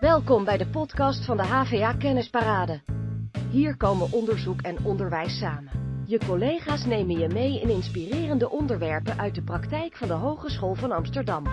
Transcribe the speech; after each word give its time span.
Welkom 0.00 0.44
bij 0.44 0.56
de 0.56 0.66
podcast 0.66 1.24
van 1.24 1.36
de 1.36 1.42
HVA 1.42 1.92
Kennisparade. 1.92 2.80
Hier 3.50 3.76
komen 3.76 4.12
onderzoek 4.12 4.60
en 4.60 4.84
onderwijs 4.84 5.38
samen. 5.38 6.02
Je 6.06 6.18
collega's 6.26 6.84
nemen 6.84 7.18
je 7.18 7.28
mee 7.28 7.60
in 7.60 7.68
inspirerende 7.68 8.50
onderwerpen 8.50 9.18
uit 9.18 9.34
de 9.34 9.42
praktijk 9.42 9.96
van 9.96 10.08
de 10.08 10.14
Hogeschool 10.14 10.74
van 10.74 10.92
Amsterdam. 10.92 11.46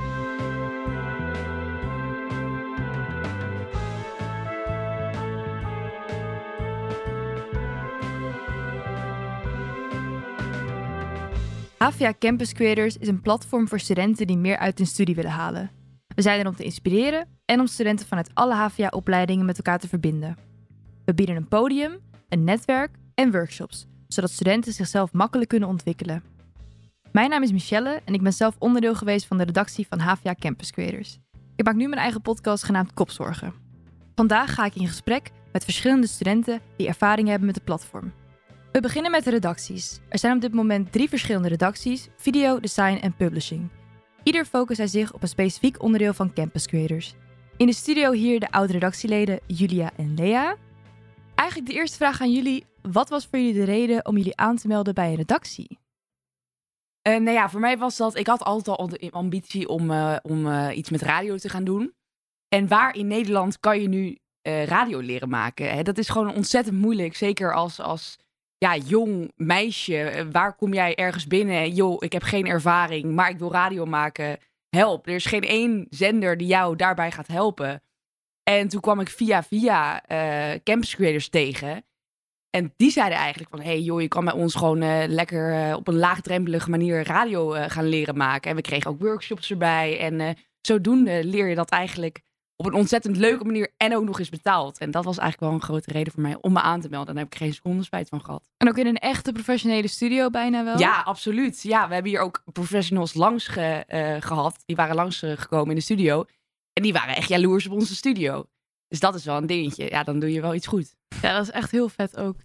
HVA 11.78 12.14
Campus 12.19 12.54
Creators 12.54 12.97
is 12.97 13.07
een 13.07 13.21
platform 13.21 13.68
voor 13.68 13.79
studenten 13.79 14.28
die 14.28 14.37
meer 14.37 14.57
uit 14.57 14.78
hun 14.78 14.87
studie 14.87 15.15
willen 15.15 15.32
halen. 15.32 15.82
We 16.15 16.21
zijn 16.21 16.39
er 16.39 16.47
om 16.47 16.55
te 16.55 16.63
inspireren 16.63 17.27
en 17.45 17.59
om 17.59 17.67
studenten 17.67 18.07
vanuit 18.07 18.29
alle 18.33 18.55
HVA-opleidingen 18.55 19.45
met 19.45 19.57
elkaar 19.57 19.79
te 19.79 19.87
verbinden. 19.87 20.37
We 21.05 21.13
bieden 21.13 21.36
een 21.36 21.47
podium, 21.47 21.99
een 22.29 22.43
netwerk 22.43 22.91
en 23.15 23.31
workshops, 23.31 23.87
zodat 24.07 24.31
studenten 24.31 24.73
zichzelf 24.73 25.13
makkelijk 25.13 25.49
kunnen 25.49 25.69
ontwikkelen. 25.69 26.23
Mijn 27.11 27.29
naam 27.29 27.43
is 27.43 27.51
Michelle 27.51 28.01
en 28.05 28.13
ik 28.13 28.21
ben 28.21 28.33
zelf 28.33 28.55
onderdeel 28.59 28.95
geweest 28.95 29.25
van 29.25 29.37
de 29.37 29.43
redactie 29.43 29.87
van 29.87 29.99
HVA 29.99 30.36
Campus 30.39 30.71
Creators. 30.71 31.19
Ik 31.55 31.65
maak 31.65 31.75
nu 31.75 31.87
mijn 31.87 32.02
eigen 32.02 32.22
podcast 32.22 32.64
genaamd 32.64 32.94
Kopzorgen. 32.94 33.53
Vandaag 34.16 34.53
ga 34.53 34.66
ik 34.66 34.75
in 34.75 34.88
gesprek 34.88 35.31
met 35.52 35.64
verschillende 35.64 36.08
studenten 36.08 36.61
die 36.77 36.88
ervaring 36.88 37.27
hebben 37.27 37.45
met 37.45 37.55
het 37.55 37.64
platform. 37.64 38.14
We 38.72 38.80
beginnen 38.80 39.11
met 39.11 39.23
de 39.23 39.30
redacties. 39.30 40.00
Er 40.09 40.19
zijn 40.19 40.36
op 40.36 40.41
dit 40.41 40.53
moment 40.53 40.91
drie 40.91 41.09
verschillende 41.09 41.47
redacties: 41.47 42.09
video, 42.17 42.59
design 42.59 42.97
en 43.02 43.16
publishing. 43.16 43.69
Ieder 44.24 44.46
focust 44.46 44.78
hij 44.78 44.88
zich 44.88 45.14
op 45.14 45.22
een 45.22 45.28
specifiek 45.28 45.82
onderdeel 45.82 46.14
van 46.14 46.34
Campus 46.34 46.68
Creators. 46.68 47.16
In 47.58 47.66
de 47.66 47.74
studio 47.74 48.12
hier 48.12 48.40
de 48.40 48.52
oude 48.52 48.74
redactieleden 48.74 49.40
Julia 49.48 49.92
en 49.98 50.14
Lea. 50.14 50.56
Eigenlijk 51.36 51.70
de 51.70 51.76
eerste 51.76 51.98
vraag 51.98 52.22
aan 52.22 52.32
jullie: 52.32 52.66
wat 52.82 53.10
was 53.10 53.28
voor 53.28 53.40
jullie 53.40 53.54
de 53.54 53.64
reden 53.64 54.06
om 54.06 54.18
jullie 54.18 54.38
aan 54.38 54.56
te 54.56 54.68
melden 54.68 54.94
bij 54.94 55.10
een 55.10 55.16
redactie? 55.16 55.80
Uh, 57.08 57.14
nou 57.18 57.32
ja, 57.32 57.50
voor 57.50 57.60
mij 57.60 57.78
was 57.78 57.98
dat. 57.98 58.18
Ik 58.18 58.28
had 58.28 58.44
altijd 58.44 58.78
al 58.78 58.88
de 58.88 59.12
ambitie 59.12 59.68
om, 59.68 59.92
uh, 59.92 60.16
om 60.22 60.48
uh, 60.48 60.78
iets 60.78 60.90
met 60.90 61.02
radio 61.02 61.38
te 61.38 61.50
gaan 61.50 61.64
doen. 61.64 61.94
En 62.48 62.68
waar 62.68 62.96
in 62.96 63.08
Nederland 63.08 63.60
kan 63.60 63.82
je 63.82 63.88
nu 63.88 64.18
radio 64.66 65.00
leren 65.00 65.30
maken? 65.30 65.74
Hè? 65.74 65.84
Dat 65.84 65.98
is 65.98 66.10
gewoon 66.10 66.34
ontzettend 66.34 66.78
moeilijk. 66.78 67.16
Zeker 67.16 67.54
als, 67.54 67.80
als 67.80 68.18
ja, 68.64 68.78
jong 68.78 69.31
meisje, 69.36 70.28
waar 70.31 70.56
kom 70.56 70.73
jij 70.73 70.95
ergens 70.95 71.28
binnen? 71.28 71.73
Joh, 71.73 71.95
ik 72.00 72.14
heb 72.14 72.23
geen 72.23 72.45
ervaring, 72.45 73.11
maar 73.16 73.30
ik 73.30 73.38
wil 73.38 73.52
radio 73.52 73.86
maken. 73.86 74.38
Help. 74.70 75.08
Er 75.08 75.14
is 75.14 75.25
geen 75.25 75.42
één 75.42 75.88
zender 75.89 76.38
die 76.38 76.47
jou 76.47 76.75
daarbij 76.75 77.11
gaat 77.11 77.28
helpen. 77.28 77.81
En 78.44 78.67
toen 78.67 78.81
kwam 78.81 79.00
ik 79.00 79.09
via 79.09 79.44
via 79.44 80.03
uh, 80.11 80.59
campus 80.64 80.95
creators 80.95 81.30
tegen. 81.30 81.86
En 82.50 82.73
die 82.78 82.92
zeiden 82.92 83.17
eigenlijk 83.17 83.50
van, 83.50 83.61
hey 83.61 83.81
joh, 83.81 84.02
je 84.02 84.08
kan 84.08 84.25
bij 84.25 84.33
ons 84.33 84.55
gewoon 84.55 84.81
uh, 84.81 85.03
lekker 85.08 85.75
op 85.75 85.88
een 85.88 85.98
laagdrempelige 85.98 86.70
manier 86.70 87.03
radio 87.03 87.50
gaan 87.50 87.88
leren 87.88 88.17
maken. 88.17 88.50
En 88.50 88.55
we 88.55 88.61
kregen 88.61 88.92
ook 88.92 89.00
workshops 89.00 89.50
erbij. 89.50 90.00
En 90.00 90.38
zodoende 90.61 91.23
leer 91.23 91.48
je 91.48 91.55
dat 91.55 91.70
eigenlijk 91.70 92.22
op 92.56 92.66
een 92.66 92.73
ontzettend 92.73 93.18
leuke 93.18 93.44
manier 93.44 93.73
en 93.78 93.96
ook 93.96 94.04
nog 94.04 94.20
eens 94.20 94.30
betaald. 94.30 94.78
En 94.78 94.92
dat 94.92 95.04
was 95.04 95.18
eigenlijk 95.18 95.52
wel 95.52 95.59
een 95.62 95.68
grote 95.68 95.92
reden 95.92 96.14
voor 96.14 96.22
mij 96.22 96.38
om 96.42 96.54
me 96.54 96.62
aan 96.62 96.82
te 96.82 96.90
melden. 96.90 97.08
En 97.08 97.14
daar 97.14 97.23
heb 97.23 97.34
ik 97.34 97.40
geen 97.40 97.54
seconde 97.54 97.84
spijt 97.84 98.10
van 98.10 98.26
gehad. 98.26 98.50
En 98.58 98.70
ook 98.70 98.78
in 98.78 98.88
een 98.88 98.98
echte 98.98 99.32
professionele 99.32 99.88
studio 99.88 100.30
bijna 100.30 100.64
wel? 100.64 100.80
Ja, 100.80 101.02
absoluut. 101.02 101.62
Ja, 101.62 101.88
we 101.88 101.94
hebben 101.94 102.12
hier 102.12 102.22
ook 102.22 102.44
professionals 102.52 103.14
langs 103.14 103.48
ge, 103.48 103.84
uh, 103.88 104.22
gehad. 104.22 104.64
Die 104.66 104.76
waren 104.76 104.95
langs 104.95 105.20
gekomen 105.20 105.70
in 105.70 105.76
de 105.76 105.82
studio. 105.82 106.26
En 106.73 106.84
die 106.84 106.94
waren 106.94 107.16
echt 107.16 107.30
jaloers 107.30 107.68
op 107.68 107.72
onze 107.72 107.95
studio. 107.95 108.45
Dus 108.88 109.00
dat 109.00 109.16
is 109.16 109.26
wel 109.26 109.38
een 109.38 109.48
dingetje. 109.48 109.89
Ja, 109.89 110.04
dan 110.04 110.20
doe 110.20 110.32
je 110.32 110.42
wel 110.42 110.54
iets 110.54 110.67
goed. 110.67 110.95
Ja, 111.22 111.33
dat 111.33 111.42
is 111.42 111.52
echt 111.52 111.72
heel 111.72 111.89
vet 111.89 112.17
ook. 112.17 112.36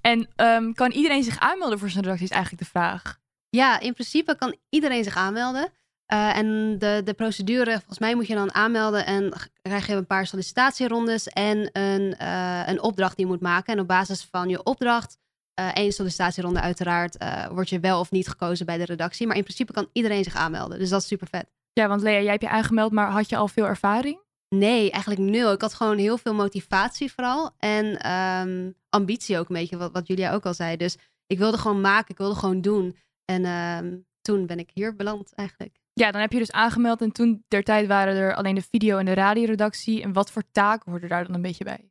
En 0.00 0.28
um, 0.36 0.74
kan 0.74 0.90
iedereen 0.90 1.22
zich 1.22 1.38
aanmelden 1.38 1.78
voor 1.78 1.90
zijn 1.90 2.02
redactie 2.02 2.26
is 2.26 2.32
eigenlijk 2.32 2.62
de 2.62 2.70
vraag. 2.70 3.18
Ja, 3.48 3.80
in 3.80 3.92
principe 3.92 4.36
kan 4.36 4.56
iedereen 4.68 5.04
zich 5.04 5.16
aanmelden. 5.16 5.72
Uh, 6.12 6.36
en 6.36 6.78
de, 6.78 7.00
de 7.04 7.14
procedure, 7.14 7.70
volgens 7.70 7.98
mij 7.98 8.14
moet 8.14 8.26
je 8.26 8.34
dan 8.34 8.54
aanmelden 8.54 9.06
en 9.06 9.32
krijg 9.62 9.86
je 9.86 9.94
een 9.94 10.06
paar 10.06 10.26
sollicitatierondes 10.26 11.28
en 11.28 11.70
een, 11.72 12.14
uh, 12.20 12.62
een 12.66 12.82
opdracht 12.82 13.16
die 13.16 13.26
je 13.26 13.32
moet 13.32 13.40
maken. 13.40 13.72
En 13.72 13.80
op 13.80 13.86
basis 13.86 14.28
van 14.30 14.48
je 14.48 14.62
opdracht, 14.62 15.18
uh, 15.60 15.68
één 15.74 15.92
sollicitatieronde 15.92 16.60
uiteraard, 16.60 17.16
word 17.50 17.68
je 17.68 17.80
wel 17.80 18.00
of 18.00 18.10
niet 18.10 18.28
gekozen 18.28 18.66
bij 18.66 18.78
de 18.78 18.84
redactie. 18.84 19.26
Maar 19.26 19.36
in 19.36 19.42
principe 19.42 19.72
kan 19.72 19.88
iedereen 19.92 20.24
zich 20.24 20.36
aanmelden, 20.36 20.78
dus 20.78 20.88
dat 20.88 21.00
is 21.00 21.06
super 21.06 21.28
vet. 21.30 21.46
Ja, 21.72 21.88
want 21.88 22.02
Lea, 22.02 22.20
jij 22.20 22.30
hebt 22.30 22.42
je 22.42 22.48
aangemeld, 22.48 22.92
maar 22.92 23.10
had 23.10 23.28
je 23.28 23.36
al 23.36 23.48
veel 23.48 23.66
ervaring? 23.66 24.20
Nee, 24.48 24.90
eigenlijk 24.90 25.22
nul. 25.22 25.52
Ik 25.52 25.60
had 25.60 25.74
gewoon 25.74 25.98
heel 25.98 26.18
veel 26.18 26.34
motivatie 26.34 27.12
vooral 27.12 27.50
en 27.58 28.10
um, 28.12 28.74
ambitie 28.88 29.38
ook 29.38 29.48
een 29.48 29.54
beetje, 29.54 29.76
wat, 29.76 29.92
wat 29.92 30.06
Julia 30.06 30.32
ook 30.32 30.46
al 30.46 30.54
zei. 30.54 30.76
Dus 30.76 30.96
ik 31.26 31.38
wilde 31.38 31.58
gewoon 31.58 31.80
maken, 31.80 32.10
ik 32.10 32.18
wilde 32.18 32.34
gewoon 32.34 32.60
doen. 32.60 32.96
En 33.24 33.44
um, 33.44 34.06
toen 34.20 34.46
ben 34.46 34.58
ik 34.58 34.70
hier 34.74 34.96
beland 34.96 35.32
eigenlijk. 35.34 35.76
Ja, 35.98 36.10
dan 36.10 36.20
heb 36.20 36.32
je 36.32 36.38
dus 36.38 36.52
aangemeld 36.52 37.00
en 37.00 37.12
toen 37.12 37.44
der 37.48 37.62
tijd 37.62 37.86
waren 37.86 38.16
er 38.16 38.34
alleen 38.34 38.54
de 38.54 38.62
video- 38.62 38.98
en 38.98 39.04
de 39.04 39.14
radioredactie. 39.14 40.02
En 40.02 40.12
wat 40.12 40.30
voor 40.30 40.42
taken 40.52 40.90
hoorden 40.90 41.08
daar 41.08 41.24
dan 41.26 41.34
een 41.34 41.42
beetje 41.42 41.64
bij? 41.64 41.90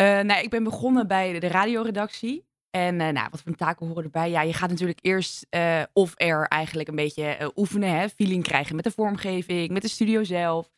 Uh, 0.00 0.24
nou, 0.24 0.42
ik 0.42 0.50
ben 0.50 0.64
begonnen 0.64 1.06
bij 1.08 1.40
de 1.40 1.48
radioredactie. 1.48 2.46
En 2.70 3.00
uh, 3.00 3.08
nou, 3.08 3.28
wat 3.30 3.42
voor 3.42 3.54
taken 3.54 3.86
horen 3.86 4.04
erbij? 4.04 4.30
Ja, 4.30 4.42
je 4.42 4.52
gaat 4.52 4.70
natuurlijk 4.70 4.98
eerst 5.02 5.46
uh, 5.50 5.82
off-air 5.92 6.46
eigenlijk 6.48 6.88
een 6.88 6.94
beetje 6.94 7.52
oefenen. 7.56 7.98
Hè? 7.98 8.08
Feeling 8.08 8.42
krijgen 8.42 8.74
met 8.74 8.84
de 8.84 8.90
vormgeving, 8.90 9.70
met 9.70 9.82
de 9.82 9.88
studio 9.88 10.24
zelf. 10.24 10.70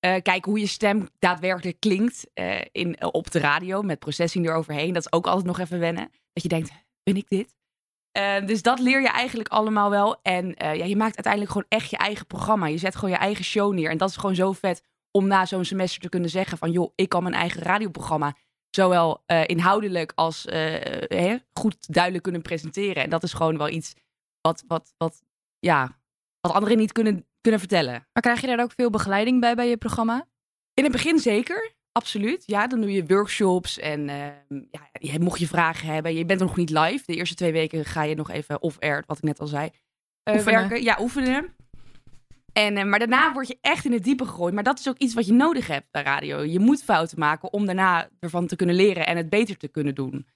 kijken 0.00 0.50
hoe 0.50 0.60
je 0.60 0.66
stem 0.66 1.08
daadwerkelijk 1.18 1.80
klinkt 1.80 2.26
in, 2.72 3.02
op 3.02 3.30
de 3.30 3.38
radio 3.38 3.82
met 3.82 3.98
processing 3.98 4.46
eroverheen. 4.46 4.92
Dat 4.92 5.04
is 5.04 5.12
ook 5.12 5.26
altijd 5.26 5.46
nog 5.46 5.58
even 5.58 5.78
wennen. 5.78 6.10
Dat 6.32 6.42
je 6.42 6.48
denkt, 6.48 6.70
ben 7.02 7.16
ik 7.16 7.28
dit? 7.28 7.57
Uh, 8.18 8.46
dus 8.46 8.62
dat 8.62 8.78
leer 8.78 9.00
je 9.00 9.08
eigenlijk 9.08 9.48
allemaal 9.48 9.90
wel. 9.90 10.22
En 10.22 10.44
uh, 10.46 10.74
ja, 10.74 10.84
je 10.84 10.96
maakt 10.96 11.14
uiteindelijk 11.14 11.52
gewoon 11.52 11.66
echt 11.68 11.90
je 11.90 11.96
eigen 11.96 12.26
programma. 12.26 12.66
Je 12.66 12.78
zet 12.78 12.94
gewoon 12.94 13.10
je 13.10 13.16
eigen 13.16 13.44
show 13.44 13.72
neer. 13.72 13.90
En 13.90 13.98
dat 13.98 14.08
is 14.08 14.16
gewoon 14.16 14.34
zo 14.34 14.52
vet 14.52 14.82
om 15.10 15.26
na 15.26 15.46
zo'n 15.46 15.64
semester 15.64 16.00
te 16.00 16.08
kunnen 16.08 16.30
zeggen 16.30 16.58
van... 16.58 16.70
joh, 16.70 16.92
ik 16.94 17.08
kan 17.08 17.22
mijn 17.22 17.34
eigen 17.34 17.62
radioprogramma 17.62 18.36
zowel 18.70 19.22
uh, 19.26 19.42
inhoudelijk 19.46 20.12
als 20.14 20.42
hè, 20.44 21.36
goed 21.52 21.92
duidelijk 21.92 22.22
kunnen 22.22 22.42
presenteren. 22.42 23.02
En 23.02 23.10
dat 23.10 23.22
is 23.22 23.32
gewoon 23.32 23.58
wel 23.58 23.68
iets 23.68 23.94
wat, 24.40 24.64
wat, 24.66 24.94
wat, 24.96 25.22
ja, 25.58 25.98
wat 26.40 26.52
anderen 26.52 26.78
niet 26.78 26.92
kunnen, 26.92 27.26
kunnen 27.40 27.60
vertellen. 27.60 27.92
Maar 28.12 28.22
krijg 28.22 28.40
je 28.40 28.46
daar 28.46 28.62
ook 28.62 28.72
veel 28.72 28.90
begeleiding 28.90 29.40
bij 29.40 29.54
bij 29.54 29.68
je 29.68 29.76
programma? 29.76 30.26
In 30.74 30.82
het 30.82 30.92
begin 30.92 31.18
zeker. 31.18 31.76
Absoluut, 31.98 32.42
ja. 32.46 32.66
Dan 32.66 32.80
doe 32.80 32.92
je 32.92 33.06
workshops 33.06 33.78
en 33.78 34.08
uh, 34.08 34.26
ja, 34.92 35.18
mocht 35.18 35.40
je 35.40 35.46
vragen 35.46 35.88
hebben. 35.88 36.14
Je 36.14 36.24
bent 36.24 36.40
nog 36.40 36.56
niet 36.56 36.70
live. 36.70 37.02
De 37.06 37.14
eerste 37.14 37.34
twee 37.34 37.52
weken 37.52 37.84
ga 37.84 38.02
je 38.02 38.14
nog 38.14 38.30
even 38.30 38.62
off-air, 38.62 39.04
wat 39.06 39.16
ik 39.16 39.22
net 39.22 39.40
al 39.40 39.46
zei. 39.46 39.70
Uh, 40.30 40.40
werken. 40.40 40.82
Ja, 40.82 40.98
oefenen. 41.00 41.54
En, 42.52 42.76
uh, 42.76 42.84
maar 42.84 42.98
daarna 42.98 43.32
word 43.32 43.48
je 43.48 43.58
echt 43.60 43.84
in 43.84 43.92
het 43.92 44.04
diepe 44.04 44.24
gegooid. 44.24 44.54
Maar 44.54 44.62
dat 44.62 44.78
is 44.78 44.88
ook 44.88 44.98
iets 44.98 45.14
wat 45.14 45.26
je 45.26 45.32
nodig 45.32 45.66
hebt 45.66 45.90
bij 45.90 46.02
radio. 46.02 46.42
Je 46.42 46.58
moet 46.58 46.82
fouten 46.82 47.18
maken 47.18 47.52
om 47.52 47.66
daarna 47.66 48.08
ervan 48.20 48.46
te 48.46 48.56
kunnen 48.56 48.76
leren 48.76 49.06
en 49.06 49.16
het 49.16 49.28
beter 49.28 49.56
te 49.56 49.68
kunnen 49.68 49.94
doen. 49.94 50.26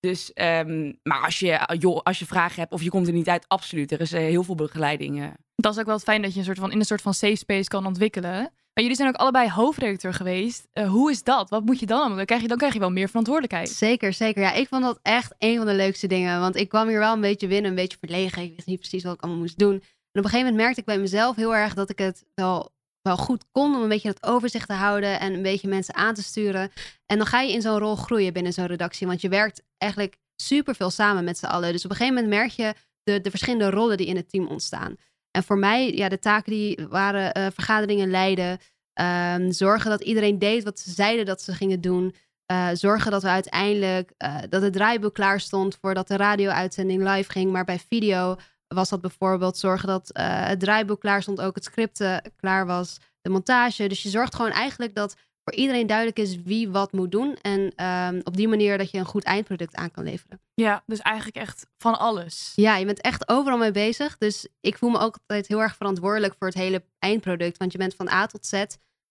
Dus, 0.00 0.30
um, 0.34 0.98
maar 1.02 1.24
als 1.24 1.38
je, 1.38 1.76
joh, 1.78 2.00
als 2.02 2.18
je 2.18 2.26
vragen 2.26 2.60
hebt 2.60 2.72
of 2.72 2.82
je 2.82 2.90
komt 2.90 3.06
er 3.06 3.12
niet 3.12 3.28
uit, 3.28 3.48
absoluut. 3.48 3.92
Er 3.92 4.00
is 4.00 4.10
heel 4.10 4.42
veel 4.42 4.54
begeleiding. 4.54 5.32
Dat 5.54 5.72
is 5.72 5.80
ook 5.80 5.86
wel 5.86 5.98
fijn 5.98 6.22
dat 6.22 6.32
je 6.32 6.38
een 6.38 6.44
soort 6.44 6.58
van, 6.58 6.72
in 6.72 6.78
een 6.78 6.84
soort 6.84 7.02
van 7.02 7.14
safe 7.14 7.36
space 7.36 7.68
kan 7.68 7.86
ontwikkelen. 7.86 8.52
Maar 8.76 8.84
jullie 8.84 9.00
zijn 9.00 9.14
ook 9.14 9.20
allebei 9.20 9.50
hoofdredacteur 9.50 10.14
geweest. 10.14 10.68
Uh, 10.74 10.88
hoe 10.88 11.10
is 11.10 11.22
dat? 11.22 11.50
Wat 11.50 11.64
moet 11.64 11.80
je 11.80 11.86
dan 11.86 11.98
allemaal? 11.98 12.16
Dan 12.16 12.26
krijg 12.26 12.42
je, 12.42 12.48
dan 12.48 12.56
krijg 12.56 12.72
je 12.72 12.78
wel 12.78 12.90
meer 12.90 13.06
verantwoordelijkheid. 13.06 13.68
Zeker, 13.68 14.12
zeker. 14.12 14.42
Ja, 14.42 14.52
ik 14.52 14.68
vond 14.68 14.82
dat 14.82 14.98
echt 15.02 15.34
een 15.38 15.56
van 15.56 15.66
de 15.66 15.74
leukste 15.74 16.06
dingen. 16.06 16.40
Want 16.40 16.56
ik 16.56 16.68
kwam 16.68 16.88
hier 16.88 16.98
wel 16.98 17.12
een 17.12 17.20
beetje 17.20 17.46
binnen, 17.46 17.70
een 17.70 17.76
beetje 17.76 17.98
verlegen. 17.98 18.42
Ik 18.42 18.54
wist 18.54 18.66
niet 18.66 18.78
precies 18.78 19.02
wat 19.02 19.14
ik 19.14 19.20
allemaal 19.20 19.40
moest 19.40 19.58
doen. 19.58 19.72
En 19.72 19.78
op 19.78 19.84
een 20.12 20.22
gegeven 20.22 20.38
moment 20.38 20.56
merkte 20.56 20.80
ik 20.80 20.86
bij 20.86 20.98
mezelf 20.98 21.36
heel 21.36 21.54
erg 21.54 21.74
dat 21.74 21.90
ik 21.90 21.98
het 21.98 22.24
wel, 22.34 22.72
wel 23.02 23.16
goed 23.16 23.44
kon 23.52 23.74
om 23.74 23.82
een 23.82 23.88
beetje 23.88 24.12
dat 24.12 24.30
overzicht 24.30 24.68
te 24.68 24.74
houden 24.74 25.20
en 25.20 25.34
een 25.34 25.42
beetje 25.42 25.68
mensen 25.68 25.94
aan 25.94 26.14
te 26.14 26.22
sturen. 26.22 26.72
En 27.06 27.16
dan 27.16 27.26
ga 27.26 27.40
je 27.40 27.52
in 27.52 27.62
zo'n 27.62 27.78
rol 27.78 27.96
groeien 27.96 28.32
binnen 28.32 28.52
zo'n 28.52 28.66
redactie. 28.66 29.06
Want 29.06 29.20
je 29.20 29.28
werkt 29.28 29.62
eigenlijk 29.78 30.16
super 30.36 30.74
veel 30.74 30.90
samen 30.90 31.24
met 31.24 31.38
z'n 31.38 31.46
allen. 31.46 31.72
Dus 31.72 31.84
op 31.84 31.90
een 31.90 31.96
gegeven 31.96 32.22
moment 32.22 32.40
merk 32.40 32.50
je 32.50 32.74
de, 33.02 33.20
de 33.20 33.30
verschillende 33.30 33.70
rollen 33.70 33.96
die 33.96 34.06
in 34.06 34.16
het 34.16 34.28
team 34.28 34.46
ontstaan. 34.46 34.96
En 35.36 35.44
voor 35.44 35.58
mij, 35.58 35.92
ja, 35.94 36.08
de 36.08 36.18
taken 36.18 36.52
die 36.52 36.86
waren 36.88 37.38
uh, 37.38 37.46
vergaderingen 37.52 38.10
leiden. 38.10 38.58
Um, 39.00 39.52
zorgen 39.52 39.90
dat 39.90 40.02
iedereen 40.02 40.38
deed 40.38 40.64
wat 40.64 40.78
ze 40.78 40.90
zeiden 40.90 41.26
dat 41.26 41.42
ze 41.42 41.52
gingen 41.54 41.80
doen. 41.80 42.14
Uh, 42.52 42.68
zorgen 42.72 43.10
dat 43.10 43.22
we 43.22 43.28
uiteindelijk 43.28 44.12
uh, 44.18 44.38
dat 44.48 44.62
het 44.62 44.72
draaiboek 44.72 45.14
klaar 45.14 45.40
stond 45.40 45.78
voordat 45.80 46.08
de 46.08 46.16
radio-uitzending 46.16 47.02
live 47.02 47.30
ging. 47.30 47.52
Maar 47.52 47.64
bij 47.64 47.78
video 47.78 48.36
was 48.68 48.88
dat 48.88 49.00
bijvoorbeeld 49.00 49.58
zorgen 49.58 49.88
dat 49.88 50.10
het 50.12 50.60
draaiboek 50.60 51.00
klaar 51.00 51.22
stond, 51.22 51.40
ook 51.40 51.54
het 51.54 51.64
script 51.64 52.04
klaar 52.36 52.66
was, 52.66 52.98
de 53.20 53.30
montage. 53.30 53.86
Dus 53.86 54.02
je 54.02 54.08
zorgt 54.08 54.34
gewoon 54.34 54.50
eigenlijk 54.50 54.94
dat 54.94 55.16
voor 55.46 55.58
iedereen 55.58 55.86
duidelijk 55.86 56.18
is 56.18 56.42
wie 56.42 56.68
wat 56.70 56.92
moet 56.92 57.10
doen. 57.10 57.36
En 57.42 57.86
um, 57.86 58.20
op 58.24 58.36
die 58.36 58.48
manier 58.48 58.78
dat 58.78 58.90
je 58.90 58.98
een 58.98 59.04
goed 59.04 59.24
eindproduct 59.24 59.74
aan 59.74 59.90
kan 59.90 60.04
leveren. 60.04 60.40
Ja, 60.54 60.82
dus 60.86 60.98
eigenlijk 60.98 61.36
echt 61.36 61.66
van 61.76 61.98
alles. 61.98 62.52
Ja, 62.54 62.76
je 62.76 62.84
bent 62.84 63.00
echt 63.00 63.28
overal 63.28 63.58
mee 63.58 63.70
bezig. 63.70 64.18
Dus 64.18 64.48
ik 64.60 64.78
voel 64.78 64.90
me 64.90 64.98
ook 64.98 65.18
altijd 65.20 65.46
heel 65.46 65.62
erg 65.62 65.76
verantwoordelijk 65.76 66.34
voor 66.38 66.48
het 66.48 66.56
hele 66.56 66.84
eindproduct. 66.98 67.56
Want 67.56 67.72
je 67.72 67.78
bent 67.78 67.94
van 67.94 68.08
A 68.08 68.26
tot 68.26 68.46
Z 68.46 68.64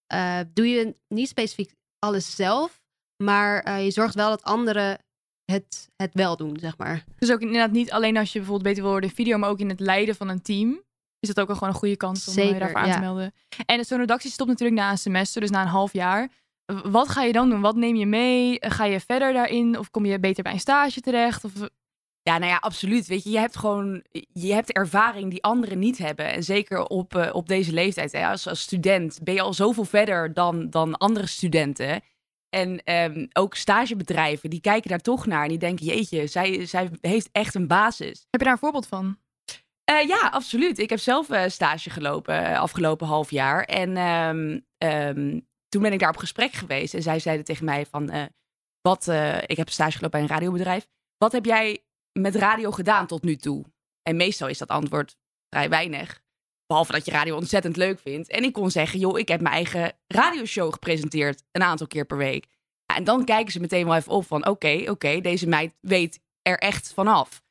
eh, 0.08 0.40
doe 0.54 0.70
je 0.70 0.96
niet 1.08 1.28
specifiek 1.28 1.74
alles 2.00 2.36
zelf, 2.36 2.81
maar 3.24 3.64
eh, 3.64 3.84
je 3.84 3.92
zorgt 3.92 4.16
wel 4.16 4.30
dat 4.30 4.44
anderen 4.44 5.00
het, 5.46 5.90
het 5.96 6.14
wel 6.14 6.38
doen, 6.38 6.58
zeg 6.60 6.78
maar. 6.78 7.04
Dus 7.18 7.31
ook 7.31 7.42
inderdaad 7.42 7.72
niet 7.72 7.92
alleen 7.92 8.18
als 8.18 8.34
je 8.34 8.40
bijvoorbeeld 8.40 8.68
beter 8.68 8.81
wil 8.81 8.92
worden 8.92 9.10
in 9.10 9.16
video, 9.16 9.38
maar 9.38 9.50
ook 9.50 9.60
in 9.60 9.70
het 9.70 9.80
leiden 9.80 10.16
van 10.16 10.30
een 10.30 10.42
team. 10.42 10.84
Is 11.27 11.33
dat 11.33 11.44
ook 11.44 11.50
al 11.50 11.56
gewoon 11.56 11.74
een 11.74 11.80
goede 11.80 11.98
kans 11.98 12.27
om 12.27 12.33
eh, 12.33 12.39
je 12.39 12.45
Zeker, 12.45 12.60
daarvoor 12.60 12.80
aan 12.80 12.88
ja. 12.88 12.94
te 12.94 13.00
melden. 13.00 13.33
En 13.66 13.86
zo'n 13.86 13.98
redactie 13.98 14.31
stopt 14.31 14.50
natuurlijk 14.50 14.80
na 14.80 14.92
een 14.92 14.98
semester, 14.98 15.42
dus 15.42 15.50
na 15.50 15.62
een 15.62 15.68
half 15.68 15.94
jaar. 15.94 16.30
Wat 16.83 17.10
ga 17.10 17.24
je 17.24 17.33
dan 17.33 17.50
doen? 17.50 17.62
Wat 17.62 17.75
neem 17.75 17.95
je 17.95 18.06
mee? 18.06 18.57
Ga 18.60 18.86
je 18.86 19.00
verder 19.00 19.33
daarin? 19.33 19.80
Of 19.80 19.92
kom 19.92 20.06
je 20.06 20.19
beter 20.19 20.44
bij 20.44 20.54
een 20.54 20.60
stage 20.60 21.01
terecht? 21.01 21.44
Of, 21.44 21.51
Ja, 22.22 22.38
nou 22.38 22.51
ja, 22.51 22.57
absoluut. 22.57 23.07
Weet 23.07 23.24
je, 23.24 23.30
je 23.30 23.39
hebt 23.39 23.57
gewoon 23.57 24.04
je 24.31 24.54
hebt 24.54 24.72
ervaring 24.72 25.30
die 25.30 25.44
anderen 25.44 25.80
niet 25.80 25.98
hebben. 25.98 26.25
En 26.25 26.44
zeker 26.44 26.86
op, 26.86 27.16
eh, 27.16 27.36
op 27.36 27.48
deze 27.48 27.74
leeftijd. 27.74 28.12
Hè, 28.12 28.28
als, 28.28 28.48
als 28.48 28.62
student 28.62 29.19
ben 29.24 29.33
je 29.33 29.42
al 29.42 29.54
zoveel 29.54 29.86
verder 29.86 30.33
dan, 30.33 30.69
dan 30.69 30.98
andere 30.98 31.28
studenten. 31.28 32.01
En 32.50 32.83
ehm, 32.83 33.25
ook 33.33 33.56
stagebedrijven, 33.56 34.50
die 34.50 34.62
kijken 34.62 34.89
daar 34.89 35.00
toch 35.00 35.25
naar. 35.25 35.44
En 35.44 35.50
die 35.50 35.57
denken, 35.57 35.86
jeetje, 35.86 36.28
zij, 36.28 36.66
zij 36.66 36.89
heeft 37.01 37.30
echt 37.31 37.56
een 37.56 37.68
basis. 37.68 38.28
heb 38.30 38.39
je 38.39 38.44
daar 38.44 38.51
een 38.51 38.57
voorbeeld 38.57 38.88
van? 38.88 39.18
Eh, 39.86 40.08
ja, 40.08 40.30
absoluut. 40.30 40.80
Ik 40.80 40.90
heb 40.90 41.00
zelf 41.00 41.30
eh, 41.30 41.50
stage 41.50 41.90
gelopen 41.90 42.46
eh, 42.46 42.60
afgelopen 42.60 43.08
half 43.08 43.32
jaar. 43.32 43.64
En 43.64 43.98
ehm, 43.98 44.60
ehm, 44.78 45.40
toen 45.68 45.82
ben 45.82 45.94
ik 45.94 46.00
daar 46.00 46.10
op 46.10 46.18
gesprek 46.18 46.54
geweest. 46.54 46.94
En 46.94 47.02
zij 47.02 47.20
zeiden 47.20 47.46
tegen 47.46 47.66
mij 47.66 47.86
van... 47.86 48.30
wat, 48.82 49.08
ik 49.46 49.58
heb 49.58 49.70
stage 49.70 49.98
gelopen 49.98 50.10
bij 50.10 50.22
een 50.22 50.36
radiobedrijf. 50.36 50.88
Wat 51.18 51.32
heb 51.32 51.46
jij 51.46 51.84
met 52.12 52.36
radio 52.36 52.72
gedaan 52.72 53.08
tot 53.08 53.24
nu 53.24 53.36
toe? 53.36 53.66
En 54.02 54.16
meestal 54.16 54.48
is 54.48 54.58
dat 54.58 54.68
antwoord 54.68 55.16
vrij 55.50 55.70
weinig. 55.70 56.22
Behalve 56.66 56.92
dat 56.92 57.06
je 57.06 57.12
radio 57.12 57.36
ontzettend 57.36 57.78
leuk 57.78 58.00
vindt. 58.00 58.30
En 58.30 58.44
ik 58.44 58.54
kon 58.54 58.72
zeggen, 58.72 59.00
joh, 59.00 59.20
ik 59.20 59.28
heb 59.28 59.42
mijn 59.42 59.56
eigen 59.56 59.94
radioshow 60.08 60.74
gepresenteerd. 60.74 61.44
Een 61.52 61.64
aantal 61.64 61.88
keer 61.88 62.06
per 62.06 62.18
week. 62.18 62.46
En 62.86 63.04
dan 63.04 63.26
kijken 63.26 63.52
ze 63.52 63.60
meteen 63.60 63.86
wel 63.86 63.96
even 63.96 64.12
op 64.12 64.26
van... 64.26 64.48
Oké, 64.48 64.84
oké, 64.88 65.22
deze 65.22 65.48
meid 65.48 65.74
weet 65.80 66.20
er 66.42 66.58
echt 66.58 66.94
vanaf. 66.94 67.44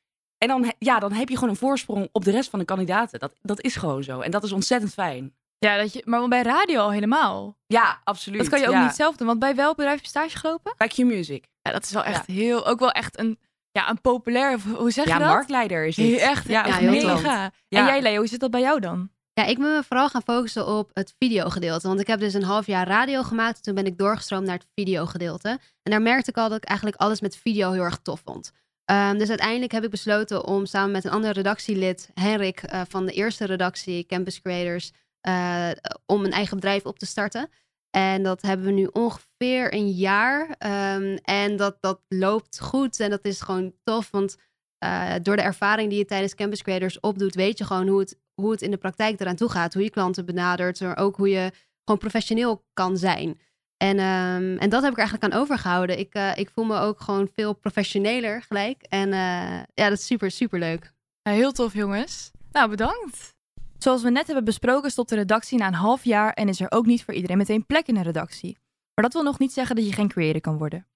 En 0.45 0.61
dan, 0.61 0.73
ja, 0.79 0.99
dan 0.99 1.11
heb 1.11 1.29
je 1.29 1.35
gewoon 1.35 1.49
een 1.49 1.55
voorsprong 1.55 2.09
op 2.11 2.23
de 2.25 2.31
rest 2.31 2.49
van 2.49 2.59
de 2.59 2.65
kandidaten. 2.65 3.19
Dat, 3.19 3.33
dat 3.41 3.61
is 3.61 3.75
gewoon 3.75 4.03
zo. 4.03 4.19
En 4.19 4.31
dat 4.31 4.43
is 4.43 4.51
ontzettend 4.51 4.93
fijn. 4.93 5.35
Ja, 5.57 5.77
dat 5.77 5.93
je, 5.93 6.01
maar 6.05 6.27
bij 6.27 6.41
radio 6.41 6.79
al 6.79 6.91
helemaal. 6.91 7.57
Ja, 7.67 7.99
absoluut. 8.03 8.39
Dat 8.39 8.49
kan 8.49 8.59
je 8.59 8.67
ook 8.67 8.73
ja. 8.73 8.83
niet 8.83 8.95
zelf 8.95 9.15
doen. 9.15 9.27
Want 9.27 9.39
bij 9.39 9.55
welk 9.55 9.75
bedrijf 9.75 9.95
heb 9.95 10.03
je 10.03 10.09
stage 10.09 10.37
gelopen? 10.37 10.73
Bij 10.77 10.87
Q-Music. 10.87 11.45
Ja, 11.61 11.71
dat 11.71 11.83
is 11.83 11.91
wel 11.91 12.03
echt 12.03 12.25
heel, 12.25 12.67
ook 12.67 12.79
wel 12.79 12.91
echt 12.91 13.19
een, 13.19 13.39
ja, 13.71 13.89
een 13.89 14.01
populair, 14.01 14.59
hoe 14.75 14.91
zeg 14.91 15.05
Ja, 15.07 15.13
je 15.13 15.19
dat? 15.19 15.29
marktleider 15.29 15.85
is 15.85 15.97
het. 15.97 16.17
Echt, 16.17 16.47
ja, 16.47 16.67
Ja, 16.67 16.75
heel 16.75 16.91
mega. 16.91 17.51
Ja. 17.67 17.79
En 17.79 17.85
jij 17.85 18.01
Leo, 18.01 18.17
hoe 18.17 18.27
zit 18.27 18.39
dat 18.39 18.51
bij 18.51 18.61
jou 18.61 18.79
dan? 18.79 19.09
Ja, 19.33 19.45
ik 19.45 19.57
ben 19.57 19.71
me 19.71 19.83
vooral 19.87 20.09
gaan 20.09 20.23
focussen 20.23 20.67
op 20.67 20.89
het 20.93 21.15
videogedeelte. 21.19 21.87
Want 21.87 21.99
ik 21.99 22.07
heb 22.07 22.19
dus 22.19 22.33
een 22.33 22.43
half 22.43 22.65
jaar 22.65 22.87
radio 22.87 23.23
gemaakt. 23.23 23.63
Toen 23.63 23.75
ben 23.75 23.85
ik 23.85 23.97
doorgestroomd 23.97 24.45
naar 24.45 24.57
het 24.57 24.67
videogedeelte. 24.75 25.49
En 25.83 25.91
daar 25.91 26.01
merkte 26.01 26.29
ik 26.29 26.37
al 26.37 26.49
dat 26.49 26.57
ik 26.57 26.63
eigenlijk 26.63 26.97
alles 26.97 27.21
met 27.21 27.37
video 27.37 27.71
heel 27.71 27.83
erg 27.83 27.97
tof 27.97 28.21
vond. 28.25 28.51
Ehm, 28.85 29.17
dus 29.17 29.29
uiteindelijk 29.29 29.71
heb 29.71 29.83
ik 29.83 29.89
besloten 29.89 30.45
om 30.45 30.65
samen 30.65 30.91
met 30.91 31.05
een 31.05 31.11
ander 31.11 31.31
redactielid, 31.31 32.09
Henrik 32.13 32.61
eh, 32.61 32.81
van 32.89 33.05
de 33.05 33.11
eerste 33.11 33.45
redactie, 33.45 34.05
Campus 34.05 34.41
Creators, 34.41 34.91
eh, 35.21 35.71
om 36.05 36.25
een 36.25 36.31
eigen 36.31 36.55
bedrijf 36.55 36.85
op 36.85 36.99
te 36.99 37.05
starten. 37.05 37.49
En 37.89 38.23
dat 38.23 38.41
hebben 38.41 38.65
we 38.65 38.71
nu 38.71 38.85
ongeveer 38.91 39.73
een 39.73 39.91
jaar. 39.91 40.55
Ehm, 40.57 41.17
en 41.23 41.55
dat, 41.55 41.77
dat 41.79 42.01
loopt 42.07 42.59
goed 42.59 42.99
en 42.99 43.09
dat 43.09 43.25
is 43.25 43.41
gewoon 43.41 43.73
tof. 43.83 44.11
Want 44.11 44.35
eh, 44.77 45.13
door 45.21 45.35
de 45.35 45.41
ervaring 45.41 45.89
die 45.89 45.97
je 45.97 46.05
tijdens 46.05 46.35
Campus 46.35 46.61
Creators 46.61 46.99
opdoet, 46.99 47.35
weet 47.35 47.57
je 47.57 47.65
gewoon 47.65 47.87
hoe 47.87 47.99
het, 47.99 48.19
hoe 48.33 48.51
het 48.51 48.61
in 48.61 48.71
de 48.71 48.77
praktijk 48.77 49.19
eraan 49.19 49.35
toe 49.35 49.49
gaat. 49.49 49.73
Hoe 49.73 49.83
je 49.83 49.89
klanten 49.89 50.25
benadert, 50.25 50.79
maar 50.81 50.97
ook 50.97 51.15
hoe 51.15 51.29
je 51.29 51.51
gewoon 51.83 51.99
professioneel 51.99 52.65
kan 52.73 52.97
zijn. 52.97 53.39
En, 53.77 53.99
ehm, 53.99 54.57
en 54.57 54.69
dat 54.69 54.81
heb 54.81 54.91
ik 54.91 54.97
er 54.97 55.03
eigenlijk 55.03 55.33
aan 55.33 55.39
overgehouden. 55.39 55.99
Ik, 55.99 56.13
eh, 56.13 56.37
ik 56.37 56.49
voel 56.49 56.65
me 56.65 56.79
ook 56.79 57.01
gewoon 57.01 57.29
veel 57.33 57.53
professioneler 57.53 58.41
gelijk. 58.41 58.81
En 58.81 59.13
eh, 59.13 59.63
ja, 59.73 59.89
dat 59.89 59.97
is 59.97 60.05
super, 60.05 60.31
super 60.31 60.59
leuk. 60.59 60.93
Ja, 61.21 61.31
heel 61.31 61.51
tof, 61.51 61.73
jongens. 61.73 62.31
Nou, 62.51 62.69
bedankt. 62.69 63.35
Zoals 63.77 64.03
we 64.03 64.09
net 64.09 64.25
hebben 64.25 64.45
besproken, 64.45 64.91
stopt 64.91 65.09
de 65.09 65.15
redactie 65.15 65.57
na 65.57 65.67
een 65.67 65.73
half 65.73 66.03
jaar 66.03 66.33
en 66.33 66.49
is 66.49 66.59
er 66.59 66.71
ook 66.71 66.85
niet 66.85 67.03
voor 67.03 67.13
iedereen 67.13 67.37
meteen 67.37 67.65
plek 67.65 67.87
in 67.87 67.95
een 67.95 68.03
redactie. 68.03 68.57
Maar 68.93 69.03
dat 69.03 69.13
wil 69.13 69.23
nog 69.23 69.39
niet 69.39 69.53
zeggen 69.53 69.75
dat 69.75 69.85
je 69.85 69.93
geen 69.93 70.07
creator 70.07 70.41
kan 70.41 70.57
worden. 70.57 70.87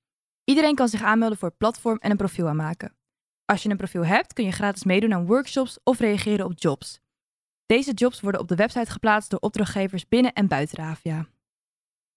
Iedereen 0.43 0.75
kan 0.75 0.87
zich 0.87 1.03
aanmelden 1.03 1.37
voor 1.37 1.47
het 1.47 1.57
platform 1.57 1.97
en 1.97 2.11
een 2.11 2.17
profiel 2.17 2.47
aanmaken. 2.47 2.95
Als 3.45 3.63
je 3.63 3.69
een 3.69 3.77
profiel 3.77 4.05
hebt, 4.05 4.33
kun 4.33 4.45
je 4.45 4.51
gratis 4.51 4.83
meedoen 4.83 5.13
aan 5.13 5.25
workshops 5.25 5.79
of 5.83 5.99
reageren 5.99 6.45
op 6.45 6.53
jobs. 6.55 6.99
Deze 7.65 7.93
jobs 7.93 8.21
worden 8.21 8.41
op 8.41 8.47
de 8.47 8.55
website 8.55 8.91
geplaatst 8.91 9.29
door 9.29 9.39
opdrachtgevers 9.39 10.07
binnen 10.07 10.33
en 10.33 10.47
buiten 10.47 10.75
de 10.75 10.81
HVA. 10.81 11.27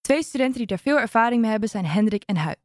Twee 0.02 0.22
studenten 0.22 0.58
die 0.58 0.66
daar 0.66 0.78
veel 0.78 0.98
ervaring 0.98 1.40
mee 1.40 1.50
hebben 1.50 1.68
zijn 1.68 1.86
Hendrik 1.86 2.22
en 2.22 2.36
Huip. 2.36 2.58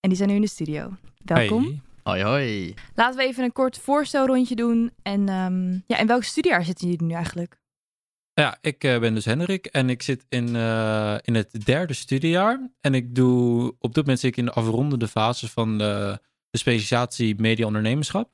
En 0.00 0.08
die 0.08 0.16
zijn 0.16 0.28
nu 0.28 0.34
in 0.34 0.40
de 0.40 0.48
studio. 0.48 0.96
Welkom. 1.24 1.62
Hey. 1.62 1.80
Hoi, 2.02 2.22
hoi. 2.22 2.74
Laten 2.94 3.18
we 3.18 3.24
even 3.24 3.44
een 3.44 3.52
kort 3.52 3.78
voorstelrondje 3.78 4.54
doen. 4.54 4.92
En 5.02 5.28
ehm, 5.28 5.72
ja, 5.86 5.98
in 5.98 6.06
welk 6.06 6.22
studiejaar 6.22 6.64
zitten 6.64 6.88
jullie 6.88 7.06
nu 7.06 7.14
eigenlijk? 7.14 7.60
Ja, 8.34 8.58
ik 8.60 8.84
eh, 8.84 8.98
ben 8.98 9.14
dus 9.14 9.24
Hendrik 9.24 9.66
en 9.66 9.90
ik 9.90 10.02
zit 10.02 10.26
in, 10.28 10.56
eh, 10.56 11.16
in 11.22 11.34
het 11.34 11.64
derde 11.64 11.92
studiejaar. 11.92 12.70
En 12.80 12.94
ik 12.94 13.14
doe 13.14 13.74
op 13.78 13.94
dit 13.94 14.04
moment 14.04 14.20
zit 14.20 14.30
ik 14.30 14.36
in 14.36 14.44
de 14.44 14.52
afrondende 14.52 15.08
fase 15.08 15.48
van 15.48 15.78
de, 15.78 16.20
de 16.50 16.58
specialisatie 16.58 17.40
media 17.40 17.66
ondernemerschap. 17.66 18.30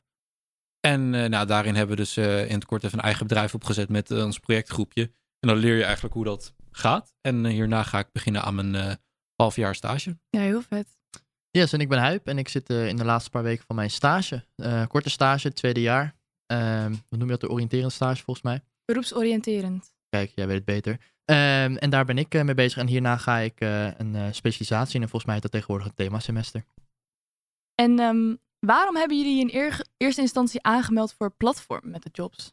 En 0.81 1.15
eh, 1.15 1.29
nou, 1.29 1.47
daarin 1.47 1.75
hebben 1.75 1.97
we 1.97 2.03
dus 2.03 2.17
eh, 2.17 2.49
in 2.49 2.55
het 2.55 2.65
kort 2.65 2.85
even 2.85 2.99
een 2.99 3.05
eigen 3.05 3.27
bedrijf 3.27 3.55
opgezet 3.55 3.89
met 3.89 4.11
ons 4.11 4.39
projectgroepje. 4.39 5.03
En 5.41 5.49
dan 5.49 5.57
leer 5.57 5.77
je 5.77 5.85
eigenlijk 5.85 6.15
hoe 6.15 6.25
dat 6.25 6.55
gaat. 6.70 7.15
En 7.20 7.47
eh, 7.47 7.53
hierna 7.53 7.82
ga 7.82 7.99
ik 7.99 8.12
beginnen 8.12 8.43
aan 8.43 8.55
mijn 8.55 8.75
eh 8.75 8.94
halfjaar 9.35 9.75
stage. 9.75 10.19
Ja, 10.31 10.41
heel 10.41 10.62
vet. 10.62 10.97
Yes, 11.50 11.73
en 11.73 11.81
ik 11.81 11.88
ben 11.88 11.99
Huip 11.99 12.26
en 12.26 12.38
ik 12.38 12.49
zit 12.49 12.70
eh, 12.70 12.88
in 12.88 12.97
de 12.97 13.05
laatste 13.05 13.31
paar 13.31 13.43
weken 13.43 13.65
van 13.67 13.76
mijn 13.76 13.91
stage. 13.91 14.44
Eh, 14.56 14.87
korte 14.87 15.11
stage, 15.11 15.53
tweede 15.53 15.81
jaar. 15.81 16.17
Ehm 16.47 16.91
wat 16.91 17.19
noem 17.19 17.23
je 17.23 17.26
dat? 17.26 17.41
De 17.41 17.49
oriënterende 17.50 17.93
stage 17.93 18.23
volgens 18.23 18.47
mij. 18.47 18.61
Beroepsoriënterend. 18.85 19.93
Kijk, 20.09 20.32
jij 20.35 20.47
weet 20.47 20.56
het 20.56 20.65
beter. 20.65 20.99
Ehm, 21.25 21.76
en 21.76 21.91
daar 21.91 22.05
ben 22.05 22.19
ik 22.19 22.32
mee 22.44 22.55
bezig. 22.55 22.79
En 22.79 22.87
hierna 22.87 23.17
ga 23.17 23.37
ik 23.38 23.61
eh, 23.61 23.99
een 23.99 24.14
eh, 24.17 24.26
specialisatie 24.31 24.94
in. 24.94 25.03
En 25.03 25.09
volgens 25.09 25.25
mij 25.25 25.35
heet 25.35 25.43
dat 25.43 25.53
tegenwoordig 25.53 25.87
een 25.87 25.94
themasemester. 25.94 26.64
En 27.75 27.99
ehm, 27.99 28.35
waarom 28.59 28.97
hebben 28.97 29.17
jullie 29.19 29.41
in 29.41 29.55
eer- 29.61 29.87
eerste 29.97 30.21
instantie 30.21 30.62
aangemeld 30.62 31.12
voor 31.14 31.31
platform 31.31 31.91
met 31.91 32.03
de 32.03 32.09
jobs? 32.12 32.52